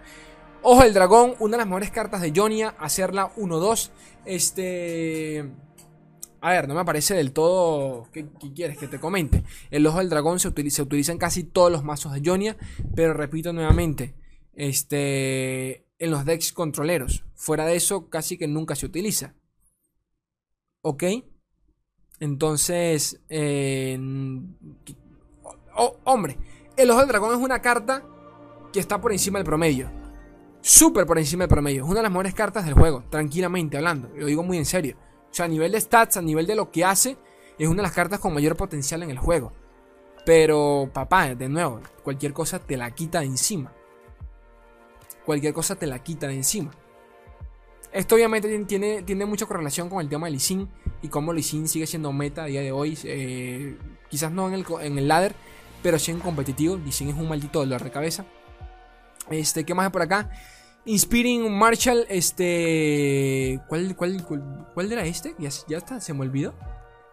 Ojo 0.68 0.82
del 0.82 0.94
dragón, 0.94 1.34
una 1.38 1.52
de 1.52 1.58
las 1.58 1.66
mejores 1.66 1.90
cartas 1.92 2.20
de 2.20 2.32
Jonia, 2.34 2.74
hacerla 2.80 3.32
1-2. 3.36 3.90
Este... 4.24 5.48
A 6.40 6.50
ver, 6.50 6.66
no 6.66 6.74
me 6.74 6.84
parece 6.84 7.14
del 7.14 7.32
todo... 7.32 8.08
¿Qué, 8.12 8.26
quieres 8.54 8.76
que 8.76 8.88
te 8.88 8.98
comente? 8.98 9.44
El 9.70 9.86
ojo 9.86 9.98
del 9.98 10.08
dragón 10.08 10.40
se 10.40 10.48
utiliza, 10.48 10.84
se 10.84 11.12
en 11.12 11.18
casi 11.18 11.44
todos 11.44 11.70
los 11.70 11.84
mazos 11.84 12.12
de 12.12 12.22
Jonia, 12.24 12.56
pero 12.94 13.14
repito 13.14 13.52
nuevamente, 13.52 14.14
este... 14.54 15.86
En 15.98 16.10
los 16.10 16.24
decks 16.24 16.52
controleros. 16.52 17.24
Fuera 17.34 17.64
de 17.64 17.76
eso, 17.76 18.10
casi 18.10 18.36
que 18.36 18.48
nunca 18.48 18.74
se 18.74 18.86
utiliza. 18.86 19.34
¿Ok? 20.88 21.02
Entonces, 22.20 23.20
hombre, 26.04 26.38
el 26.76 26.90
ojo 26.92 27.00
del 27.00 27.08
dragón 27.08 27.36
es 27.36 27.44
una 27.44 27.60
carta 27.60 28.04
que 28.72 28.78
está 28.78 29.00
por 29.00 29.10
encima 29.10 29.40
del 29.40 29.46
promedio. 29.46 29.90
Súper 30.60 31.04
por 31.04 31.18
encima 31.18 31.42
del 31.42 31.48
promedio. 31.48 31.82
Es 31.82 31.90
una 31.90 31.96
de 31.96 32.02
las 32.04 32.12
mejores 32.12 32.34
cartas 32.34 32.64
del 32.66 32.74
juego, 32.74 33.02
tranquilamente 33.10 33.76
hablando. 33.76 34.12
Lo 34.14 34.26
digo 34.26 34.44
muy 34.44 34.58
en 34.58 34.64
serio. 34.64 34.96
O 35.28 35.34
sea, 35.34 35.46
a 35.46 35.48
nivel 35.48 35.72
de 35.72 35.80
stats, 35.80 36.18
a 36.18 36.22
nivel 36.22 36.46
de 36.46 36.54
lo 36.54 36.70
que 36.70 36.84
hace, 36.84 37.16
es 37.58 37.66
una 37.66 37.78
de 37.78 37.88
las 37.88 37.92
cartas 37.92 38.20
con 38.20 38.32
mayor 38.32 38.54
potencial 38.54 39.02
en 39.02 39.10
el 39.10 39.18
juego. 39.18 39.52
Pero, 40.24 40.88
papá, 40.94 41.34
de 41.34 41.48
nuevo, 41.48 41.80
cualquier 42.04 42.32
cosa 42.32 42.60
te 42.60 42.76
la 42.76 42.92
quita 42.92 43.18
de 43.18 43.26
encima. 43.26 43.72
Cualquier 45.24 45.52
cosa 45.52 45.74
te 45.74 45.88
la 45.88 45.98
quita 45.98 46.28
de 46.28 46.34
encima. 46.34 46.70
Esto 47.96 48.14
obviamente 48.14 48.64
tiene, 48.64 49.02
tiene 49.02 49.24
mucha 49.24 49.46
correlación 49.46 49.88
con 49.88 50.02
el 50.02 50.08
tema 50.10 50.26
de 50.26 50.32
Lee 50.32 50.68
y 51.00 51.08
cómo 51.08 51.32
Lee 51.32 51.42
sigue 51.42 51.86
siendo 51.86 52.12
meta 52.12 52.42
a 52.42 52.46
día 52.46 52.60
de 52.60 52.70
hoy. 52.70 52.98
Eh, 53.04 53.78
quizás 54.10 54.30
no 54.30 54.46
en 54.48 54.52
el, 54.52 54.66
en 54.82 54.98
el 54.98 55.08
ladder, 55.08 55.34
pero 55.82 55.98
sí 55.98 56.10
en 56.10 56.20
competitivo. 56.20 56.76
Lee 56.76 56.90
es 56.90 57.00
un 57.00 57.26
maldito 57.26 57.60
dolor 57.60 57.82
de 57.82 57.90
cabeza. 57.90 58.26
Este, 59.30 59.64
¿qué 59.64 59.72
más 59.72 59.86
hay 59.86 59.92
por 59.92 60.02
acá? 60.02 60.30
Inspiring 60.84 61.50
Marshall, 61.50 62.04
este... 62.10 63.60
¿Cuál, 63.66 63.96
cuál, 63.96 64.22
cuál, 64.74 64.92
era 64.92 65.06
este? 65.06 65.34
Ya, 65.38 65.48
ya 65.66 65.78
está, 65.78 65.98
se 65.98 66.12
me 66.12 66.20
olvidó. 66.20 66.52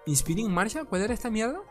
Inspiring 0.06 0.52
Marshall, 0.52 0.86
¿cuál 0.86 1.04
era 1.04 1.14
esta 1.14 1.30
mierda? 1.30 1.62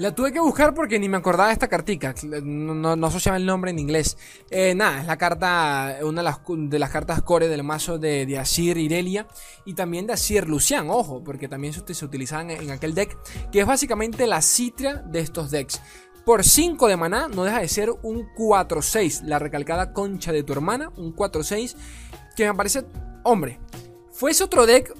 La 0.00 0.14
tuve 0.14 0.32
que 0.32 0.40
buscar 0.40 0.72
porque 0.72 0.98
ni 0.98 1.10
me 1.10 1.18
acordaba 1.18 1.48
de 1.48 1.52
esta 1.52 1.68
cartica. 1.68 2.14
No, 2.22 2.74
no, 2.74 2.96
no 2.96 3.18
llama 3.18 3.36
el 3.36 3.44
nombre 3.44 3.70
en 3.70 3.78
inglés. 3.78 4.16
Eh, 4.48 4.74
nada, 4.74 5.02
es 5.02 5.06
la 5.06 5.18
carta, 5.18 5.98
una 6.02 6.22
de 6.22 6.78
las, 6.78 6.90
cartas 6.90 7.20
core 7.20 7.48
del 7.48 7.62
mazo 7.64 7.98
de, 7.98 8.24
de 8.24 8.38
Asir 8.38 8.78
Irelia. 8.78 9.26
Y 9.66 9.74
también 9.74 10.06
de 10.06 10.14
Asir 10.14 10.48
Lucian, 10.48 10.88
ojo, 10.88 11.22
porque 11.22 11.48
también 11.48 11.74
se, 11.74 11.92
se 11.92 12.02
utilizaban 12.02 12.50
en, 12.50 12.70
aquel 12.70 12.94
deck. 12.94 13.14
Que 13.52 13.60
es 13.60 13.66
básicamente 13.66 14.26
la 14.26 14.40
citria 14.40 14.94
de 14.94 15.20
estos 15.20 15.50
decks. 15.50 15.82
Por 16.24 16.44
5 16.44 16.88
de 16.88 16.96
maná 16.96 17.28
no 17.28 17.44
deja 17.44 17.60
de 17.60 17.68
ser 17.68 17.90
un 17.90 18.26
4-6. 18.34 19.24
La 19.24 19.38
recalcada 19.38 19.92
concha 19.92 20.32
de 20.32 20.42
tu 20.42 20.54
hermana. 20.54 20.90
Un 20.96 21.14
4-6. 21.14 21.76
Que 22.34 22.46
me 22.46 22.54
parece, 22.54 22.86
hombre, 23.22 23.60
fuese 24.12 24.44
otro 24.44 24.64
deck, 24.64 24.94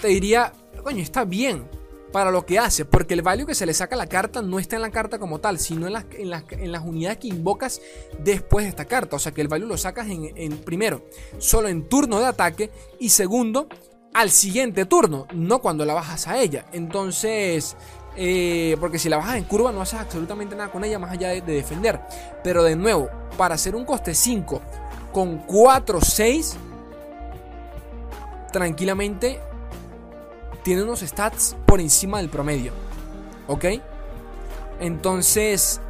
te 0.00 0.06
diría, 0.06 0.52
coño, 0.84 1.02
está 1.02 1.24
bien 1.24 1.68
para 2.12 2.30
lo 2.30 2.46
que 2.46 2.58
hace, 2.58 2.84
porque 2.84 3.14
el 3.14 3.22
value 3.22 3.46
que 3.46 3.54
se 3.54 3.66
le 3.66 3.74
saca 3.74 3.94
a 3.94 3.98
la 3.98 4.06
carta 4.06 4.42
no 4.42 4.58
está 4.58 4.76
en 4.76 4.82
la 4.82 4.90
carta 4.90 5.18
como 5.18 5.38
tal, 5.40 5.58
sino 5.58 5.86
en 5.86 5.92
las, 5.92 6.06
en 6.10 6.72
las, 6.72 6.82
unidades 6.82 7.18
que 7.18 7.28
invocas 7.28 7.80
después 8.18 8.64
de 8.64 8.70
esta 8.70 8.86
carta. 8.86 9.16
O 9.16 9.18
sea 9.18 9.32
que 9.32 9.40
el 9.40 9.48
value 9.48 9.66
lo 9.66 9.76
sacas 9.76 10.08
en, 10.08 10.58
primero, 10.58 11.04
solo 11.38 11.68
en 11.68 11.88
turno 11.88 12.18
de 12.18 12.26
ataque 12.26 12.70
y 12.98 13.10
segundo, 13.10 13.68
al 14.14 14.30
siguiente 14.30 14.86
turno, 14.86 15.26
no 15.34 15.60
cuando 15.60 15.84
la 15.84 15.94
bajas 15.94 16.26
a 16.28 16.38
ella. 16.38 16.66
Entonces, 16.72 17.76
eh, 18.16 18.76
porque 18.80 18.98
si 18.98 19.08
la 19.08 19.18
bajas 19.18 19.36
en 19.36 19.44
curva 19.44 19.70
no 19.70 19.82
haces 19.82 20.00
absolutamente 20.00 20.56
nada 20.56 20.72
con 20.72 20.84
ella 20.84 20.98
más 20.98 21.12
allá 21.12 21.28
de, 21.28 21.42
de 21.42 21.54
defender. 21.54 22.00
Pero 22.42 22.62
de 22.62 22.74
nuevo, 22.74 23.08
para 23.36 23.54
hacer 23.54 23.74
un 23.76 23.84
coste 23.84 24.14
5 24.14 24.62
con 25.12 25.46
4-6, 25.46 26.56
tranquilamente 28.52 29.40
tiene 30.62 30.82
unos 30.82 31.00
stats 31.00 31.56
por 31.66 31.80
encima 31.80 32.18
del 32.18 32.28
promedio. 32.28 32.72
¿Ok? 33.46 33.64
Entonces, 34.80 35.80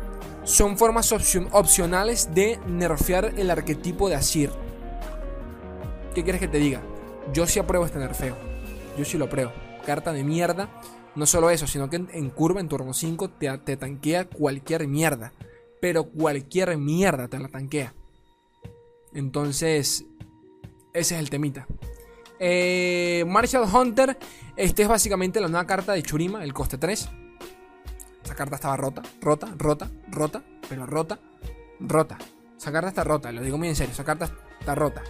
son 0.44 0.78
formas 0.78 1.12
opcionales 1.12 2.34
de 2.34 2.58
nerfear 2.66 3.34
el 3.36 3.50
arquetipo 3.50 4.08
de 4.08 4.14
Asir. 4.14 4.50
¿Qué 6.14 6.22
quieres 6.22 6.40
que 6.40 6.48
te 6.48 6.58
diga? 6.58 6.80
Yo 7.32 7.46
sí 7.46 7.58
apruebo 7.58 7.84
este 7.84 7.98
nerfeo. 7.98 8.36
Yo 8.96 9.04
sí 9.04 9.18
lo 9.18 9.26
apruebo. 9.26 9.52
Carta 9.84 10.12
de 10.12 10.24
mierda. 10.24 10.68
No 11.14 11.26
solo 11.26 11.50
eso, 11.50 11.66
sino 11.66 11.90
que 11.90 11.96
en, 11.96 12.30
curva, 12.30 12.60
en 12.60 12.68
turno 12.68 12.94
5, 12.94 13.30
te, 13.30 13.58
te 13.58 13.76
tanquea 13.76 14.28
cualquier 14.28 14.88
mierda. 14.88 15.32
Pero 15.80 16.04
cualquier 16.04 16.76
mierda 16.78 17.28
te 17.28 17.38
la 17.38 17.48
tanquea. 17.48 17.94
Entonces, 19.12 20.04
ese 20.92 21.14
es 21.14 21.20
el 21.20 21.30
temita. 21.30 21.66
Eh, 22.38 23.24
Marshall 23.26 23.68
Hunter. 23.72 24.18
Este 24.56 24.82
es 24.82 24.88
básicamente 24.88 25.40
la 25.40 25.48
nueva 25.48 25.66
carta 25.66 25.92
de 25.92 26.02
Churima, 26.02 26.42
el 26.42 26.52
coste 26.52 26.78
3. 26.78 27.08
Esa 28.24 28.34
carta 28.34 28.56
estaba 28.56 28.76
rota, 28.76 29.02
rota, 29.20 29.48
rota, 29.56 29.90
rota, 30.10 30.42
pero 30.68 30.86
rota, 30.86 31.18
rota. 31.80 32.18
Esa 32.56 32.72
carta 32.72 32.88
está 32.88 33.04
rota, 33.04 33.32
lo 33.32 33.40
digo 33.40 33.56
muy 33.56 33.68
en 33.68 33.76
serio. 33.76 33.92
Esa 33.92 34.04
carta 34.04 34.30
está 34.58 34.74
rota. 34.74 35.02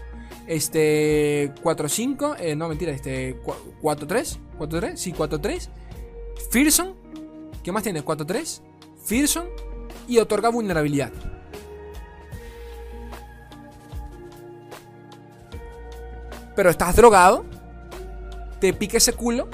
Este 0.46 1.52
4-5, 1.62 2.36
eh, 2.38 2.56
no 2.56 2.68
mentira, 2.68 2.92
este 2.92 3.40
4-3, 3.82 4.38
4-3, 4.58 4.96
sí, 4.96 5.12
4-3. 5.12 5.68
Fearson, 6.50 6.94
¿qué 7.62 7.72
más 7.72 7.82
tiene? 7.82 8.04
4-3, 8.04 8.62
Fearson 9.04 9.48
y 10.06 10.18
otorga 10.18 10.48
vulnerabilidad. 10.50 11.12
Pero 16.58 16.70
estás 16.70 16.96
drogado, 16.96 17.44
te 18.60 18.72
pica 18.72 18.96
ese 18.96 19.12
culo. 19.12 19.46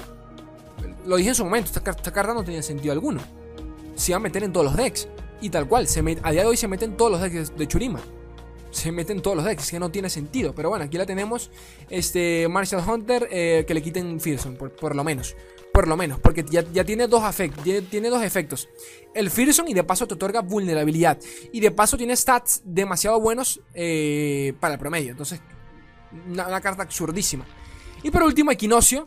Lo 1.05 1.17
dije 1.17 1.29
en 1.29 1.35
su 1.35 1.45
momento, 1.45 1.71
esta, 1.71 1.83
carta 1.83 2.33
no 2.33 2.43
tenía 2.43 2.63
sentido 2.63 2.93
alguno. 2.93 3.21
Se 3.95 4.13
iba 4.13 4.17
a 4.17 4.21
meter 4.21 4.43
en 4.43 4.55
todos 4.55 4.65
los 4.65 4.75
decks. 4.75 5.07
Y 5.43 5.51
tal 5.51 5.69
cual, 5.69 5.87
se 5.87 6.01
a 6.01 6.31
día 6.33 6.41
de 6.41 6.47
hoy 6.47 6.57
se 6.57 6.67
meten 6.67 6.97
todos 6.97 7.13
los 7.13 7.21
decks 7.21 7.59
de 7.59 7.69
Churima. 7.69 8.01
Se 8.71 8.91
meten 8.91 9.21
todos 9.21 9.37
los 9.37 9.45
decks, 9.45 9.71
que 9.71 9.79
no 9.79 9.91
tiene 9.91 10.09
sentido. 10.09 10.55
Pero 10.55 10.71
bueno, 10.71 10.87
aquí 10.87 10.97
la 10.97 11.05
tenemos. 11.05 11.51
Este 11.91 12.49
Marshall 12.49 12.83
Hunter, 12.89 13.29
eh, 13.31 13.67
que 13.69 13.75
le 13.75 13.83
quiten 13.83 14.19
Fearson, 14.19 14.57
por, 14.57 14.97
lo 14.97 15.05
menos. 15.05 15.37
Por 15.75 15.87
lo 15.87 15.99
menos, 15.99 16.21
porque 16.21 16.43
ya, 16.43 16.65
tiene, 16.87 17.07
dos 17.07 17.23
tiene, 17.91 18.09
dos 18.09 18.23
efectos. 18.23 18.67
El 19.13 19.29
Fearson 19.29 19.69
y 19.69 19.75
de 19.75 19.85
paso 19.85 20.07
te 20.07 20.15
otorga 20.15 20.41
vulnerabilidad. 20.41 21.19
Y 21.53 21.61
de 21.61 21.71
paso 21.71 21.99
tiene 21.99 22.17
stats 22.17 22.63
demasiado 22.65 23.21
buenos 23.21 23.61
eh, 23.75 24.55
para 24.59 24.73
el 24.73 24.81
promedio. 24.81 25.11
Entonces, 25.11 25.43
una, 26.29 26.61
carta 26.61 26.83
absurdísima. 26.83 27.45
Y 28.03 28.11
por 28.11 28.23
último, 28.23 28.51
Equinoccio. 28.51 29.05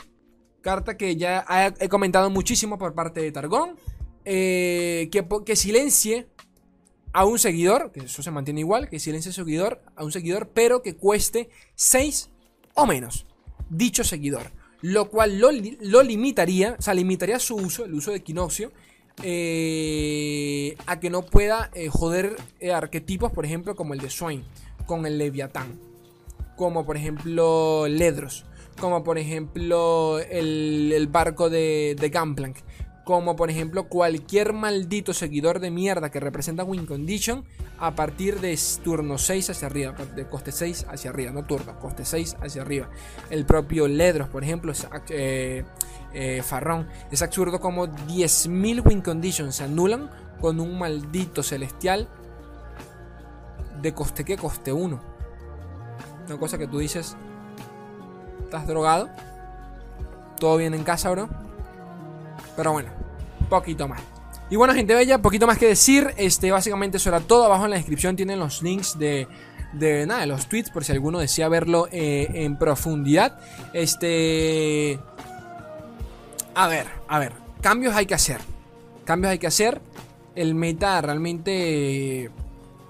Carta 0.62 0.98
que 0.98 1.16
ya 1.16 1.46
he 1.80 1.88
comentado 1.88 2.30
muchísimo 2.30 2.78
por 2.78 2.94
parte 2.94 3.22
de 3.22 3.32
Targón. 3.32 3.78
Eh, 4.26 5.08
que, 5.10 5.26
que 5.46 5.56
silencie 5.56 6.28
a 7.14 7.24
un 7.24 7.40
seguidor, 7.40 7.94
que 7.94 8.02
eso 8.02 8.22
se 8.22 8.30
mantiene 8.30 8.60
igual, 8.60 8.90
que 8.90 9.00
silencie 9.00 9.30
a, 9.30 9.34
seguidor, 9.34 9.82
a 9.96 10.04
un 10.04 10.12
seguidor, 10.12 10.50
pero 10.50 10.82
que 10.82 10.96
cueste 10.96 11.50
6 11.76 12.30
o 12.74 12.86
menos. 12.86 13.26
Dicho 13.70 14.04
seguidor. 14.04 14.52
Lo 14.82 15.10
cual 15.10 15.40
lo, 15.40 16.04
limitaría, 16.04 16.76
o 16.78 16.82
sea, 16.82 16.94
limitaría 16.94 17.40
su 17.40 17.56
uso, 17.56 17.86
el 17.86 17.94
uso 17.94 18.12
de 18.12 18.18
Equinoccio, 18.18 18.72
eh, 19.24 20.76
a 20.86 21.00
que 21.00 21.10
no 21.10 21.24
pueda 21.24 21.72
eh, 21.74 21.88
joder 21.88 22.36
arquetipos, 22.74 23.32
por 23.32 23.46
ejemplo, 23.46 23.76
como 23.76 23.94
el 23.94 24.02
de 24.02 24.10
Swain, 24.10 24.44
con 24.86 25.06
el 25.06 25.18
Leviatán 25.18 25.87
como 26.58 26.86
por 26.86 26.98
ejemplo 26.98 27.88
Ledros, 27.88 28.44
como 28.78 29.06
por 29.06 29.18
ejemplo 29.18 30.20
el, 30.20 31.08
barco 31.10 31.50
de, 31.50 31.96
de 31.98 32.10
Gunplank, 32.10 32.58
como 33.06 33.38
por 33.38 33.50
ejemplo 33.50 33.88
cualquier 33.88 34.52
maldito 34.52 35.14
seguidor 35.14 35.62
de 35.62 35.72
mierda 35.72 36.12
que 36.12 36.20
representa 36.20 36.66
Win 36.66 36.86
Condition 36.86 37.46
a 37.80 37.96
partir 37.96 38.42
de 38.42 38.60
turno 38.84 39.18
6 39.18 39.52
hacia 39.52 39.68
arriba, 39.68 39.94
de 40.14 40.28
coste 40.28 40.52
6 40.52 40.88
hacia 40.90 41.12
arriba, 41.12 41.32
no 41.32 41.46
turno, 41.46 41.80
coste 41.80 42.04
6 42.04 42.36
hacia 42.42 42.64
arriba. 42.64 42.90
El 43.30 43.46
propio 43.46 43.88
Ledros, 43.88 44.28
por 44.28 44.44
ejemplo, 44.44 44.74
es, 44.74 44.86
eh, 45.10 45.64
eh, 46.14 46.42
Farrón, 46.44 46.90
es 47.10 47.22
absurdo 47.22 47.62
como 47.62 47.88
10.000 47.88 48.86
Win 48.86 49.02
Conditions 49.02 49.56
se 49.56 49.64
anulan 49.64 50.10
con 50.42 50.60
un 50.60 50.78
maldito 50.78 51.44
celestial 51.44 52.10
de 53.82 53.94
coste 53.94 54.26
que 54.26 54.36
coste 54.36 54.74
1. 54.74 55.17
Una 56.28 56.38
cosa 56.38 56.58
que 56.58 56.68
tú 56.68 56.80
dices, 56.80 57.16
¿estás 58.44 58.68
drogado? 58.68 59.10
¿Todo 60.40 60.58
bien 60.58 60.74
en 60.74 60.84
casa, 60.84 61.10
bro? 61.10 61.30
Pero 62.56 62.74
bueno, 62.74 62.90
poquito 63.50 63.88
más. 63.88 64.02
Y 64.50 64.56
bueno, 64.56 64.74
gente 64.74 64.94
bella, 64.94 65.22
poquito 65.22 65.48
más 65.48 65.58
que 65.58 65.68
decir. 65.68 66.14
Este, 66.18 66.52
básicamente 66.52 66.98
eso 66.98 67.10
era 67.10 67.22
todo. 67.22 67.46
Abajo 67.46 67.66
en 67.66 67.72
la 67.72 67.78
descripción 67.78 68.16
tienen 68.16 68.40
los 68.40 68.62
links 68.62 69.00
de, 69.00 69.28
de 69.74 70.06
nada, 70.06 70.26
los 70.26 70.48
tweets, 70.48 70.70
por 70.70 70.84
si 70.84 70.92
alguno 70.92 71.20
desea 71.20 71.48
verlo 71.50 71.88
eh, 71.92 72.28
en 72.34 72.58
profundidad. 72.58 73.40
Este. 73.74 75.00
A 76.56 76.68
ver, 76.68 76.88
a 77.08 77.20
ver. 77.20 77.34
Cambios 77.62 77.96
hay 77.96 78.06
que 78.06 78.16
hacer. 78.16 78.40
Cambios 79.06 79.32
hay 79.32 79.40
que 79.40 79.48
hacer. 79.48 79.82
El 80.36 80.56
meta 80.56 81.02
realmente 81.02 82.32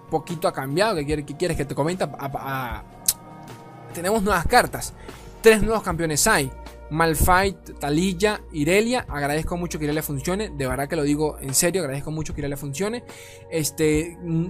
poquito 0.10 0.48
ha 0.48 0.54
cambiado. 0.54 0.98
¿Qué 0.98 1.24
quieres, 1.38 1.58
que 1.58 1.66
te 1.66 1.76
comente? 1.76 2.04
a, 2.04 2.84
tenemos 3.94 4.24
nuevas 4.24 4.46
cartas. 4.48 4.94
Tres 5.42 5.62
nuevos 5.62 5.84
campeones 5.84 6.26
hay. 6.28 6.52
Malfight, 6.90 7.80
Talilla, 7.80 8.42
Irelia. 8.52 9.06
Agradezco 9.10 9.58
mucho 9.58 9.78
que 9.78 9.86
Irelia 9.86 10.04
funcione. 10.04 10.50
De 10.50 10.68
verdad 10.68 10.88
que 10.88 10.96
lo 10.96 11.04
digo 11.04 11.38
en 11.40 11.54
serio. 11.54 11.82
Agradezco 11.82 12.12
mucho 12.12 12.34
que 12.34 12.42
Irelia 12.42 12.58
funcione. 12.58 13.04
Este. 13.52 14.18
Mm, 14.22 14.48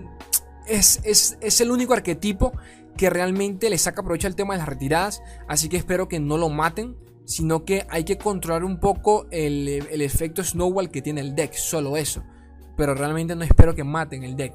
es, 0.67 0.99
es, 1.03 1.61
el 1.61 1.71
único 1.71 1.93
arquetipo 1.93 2.51
que 2.97 3.09
realmente 3.09 3.69
le 3.69 3.77
saca 3.77 4.03
provecho 4.03 4.27
al 4.27 4.35
tema 4.35 4.53
de 4.53 4.59
las 4.59 4.67
retiradas. 4.67 5.21
Así 5.47 5.69
que 5.69 5.77
espero 5.77 6.07
que 6.07 6.19
no 6.19 6.37
lo 6.37 6.49
maten. 6.49 6.95
Sino 7.25 7.65
que 7.65 7.85
hay 7.89 8.05
que 8.05 8.17
controlar 8.17 8.63
un 8.63 8.79
poco 8.79 9.27
el, 9.31 9.67
efecto 10.01 10.45
Snowball 10.45 10.89
que 10.89 11.01
tiene 11.01 11.19
el 11.19 11.35
deck. 11.35 11.53
Solo 11.53 11.97
eso. 11.97 12.23
Pero 12.77 12.93
realmente 12.93 13.35
no 13.35 13.43
espero 13.43 13.75
que 13.75 13.83
maten 13.83 14.23
el 14.23 14.37
deck. 14.37 14.53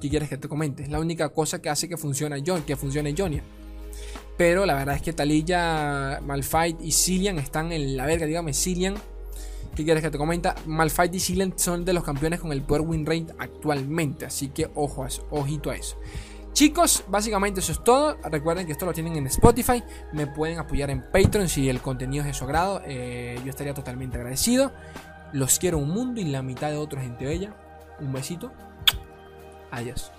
¿Qué 0.00 0.08
quieres 0.08 0.28
que 0.28 0.36
te 0.36 0.46
comente? 0.46 0.84
Es 0.84 0.88
la 0.88 1.00
única 1.00 1.30
cosa 1.30 1.60
que 1.60 1.68
hace 1.68 1.88
que 1.88 1.96
funcione 1.96 2.42
John, 2.46 2.62
que 2.62 2.76
funcione 2.76 3.14
Jonia. 3.16 3.42
Pero 4.36 4.66
la 4.66 4.74
verdad 4.74 4.96
es 4.96 5.02
que 5.02 5.12
Talilla, 5.12 6.20
Malfight 6.20 6.80
y 6.82 6.92
Cillian 6.92 7.38
están 7.38 7.72
en 7.72 7.96
la 7.96 8.06
verga, 8.06 8.26
dígame, 8.26 8.52
Cillian. 8.52 8.94
¿Qué 9.74 9.84
quieres 9.84 10.02
que 10.02 10.10
te 10.10 10.18
comenta? 10.18 10.54
Malfight 10.66 11.14
y 11.14 11.20
Cillian 11.20 11.58
son 11.58 11.84
de 11.84 11.92
los 11.92 12.04
campeones 12.04 12.40
con 12.40 12.52
el 12.52 12.62
power 12.62 12.82
win 12.82 13.06
rate 13.06 13.26
actualmente. 13.38 14.26
Así 14.26 14.48
que 14.48 14.70
ojo 14.74 15.04
a 15.04 15.08
eso, 15.08 15.26
ojito 15.30 15.70
a 15.70 15.76
eso. 15.76 15.96
Chicos, 16.56 17.04
básicamente 17.08 17.60
eso 17.60 17.72
es 17.72 17.84
todo. 17.84 18.16
Recuerden 18.24 18.64
que 18.64 18.72
esto 18.72 18.86
lo 18.86 18.94
tienen 18.94 19.14
en 19.16 19.26
Spotify. 19.26 19.82
Me 20.14 20.26
pueden 20.26 20.58
apoyar 20.58 20.88
en 20.88 21.02
Patreon 21.02 21.50
si 21.50 21.68
el 21.68 21.82
contenido 21.82 22.22
es 22.22 22.28
de 22.28 22.32
su 22.32 22.44
agrado. 22.44 22.80
Eh, 22.86 23.38
yo 23.44 23.50
estaría 23.50 23.74
totalmente 23.74 24.16
agradecido. 24.16 24.72
Los 25.34 25.58
quiero 25.58 25.76
un 25.76 25.90
mundo 25.90 26.18
y 26.18 26.24
la 26.24 26.40
mitad 26.40 26.70
de 26.70 26.78
otro 26.78 26.98
gente 26.98 27.26
bella. 27.26 27.54
Un 28.00 28.10
besito. 28.10 28.52
Adiós. 29.70 30.10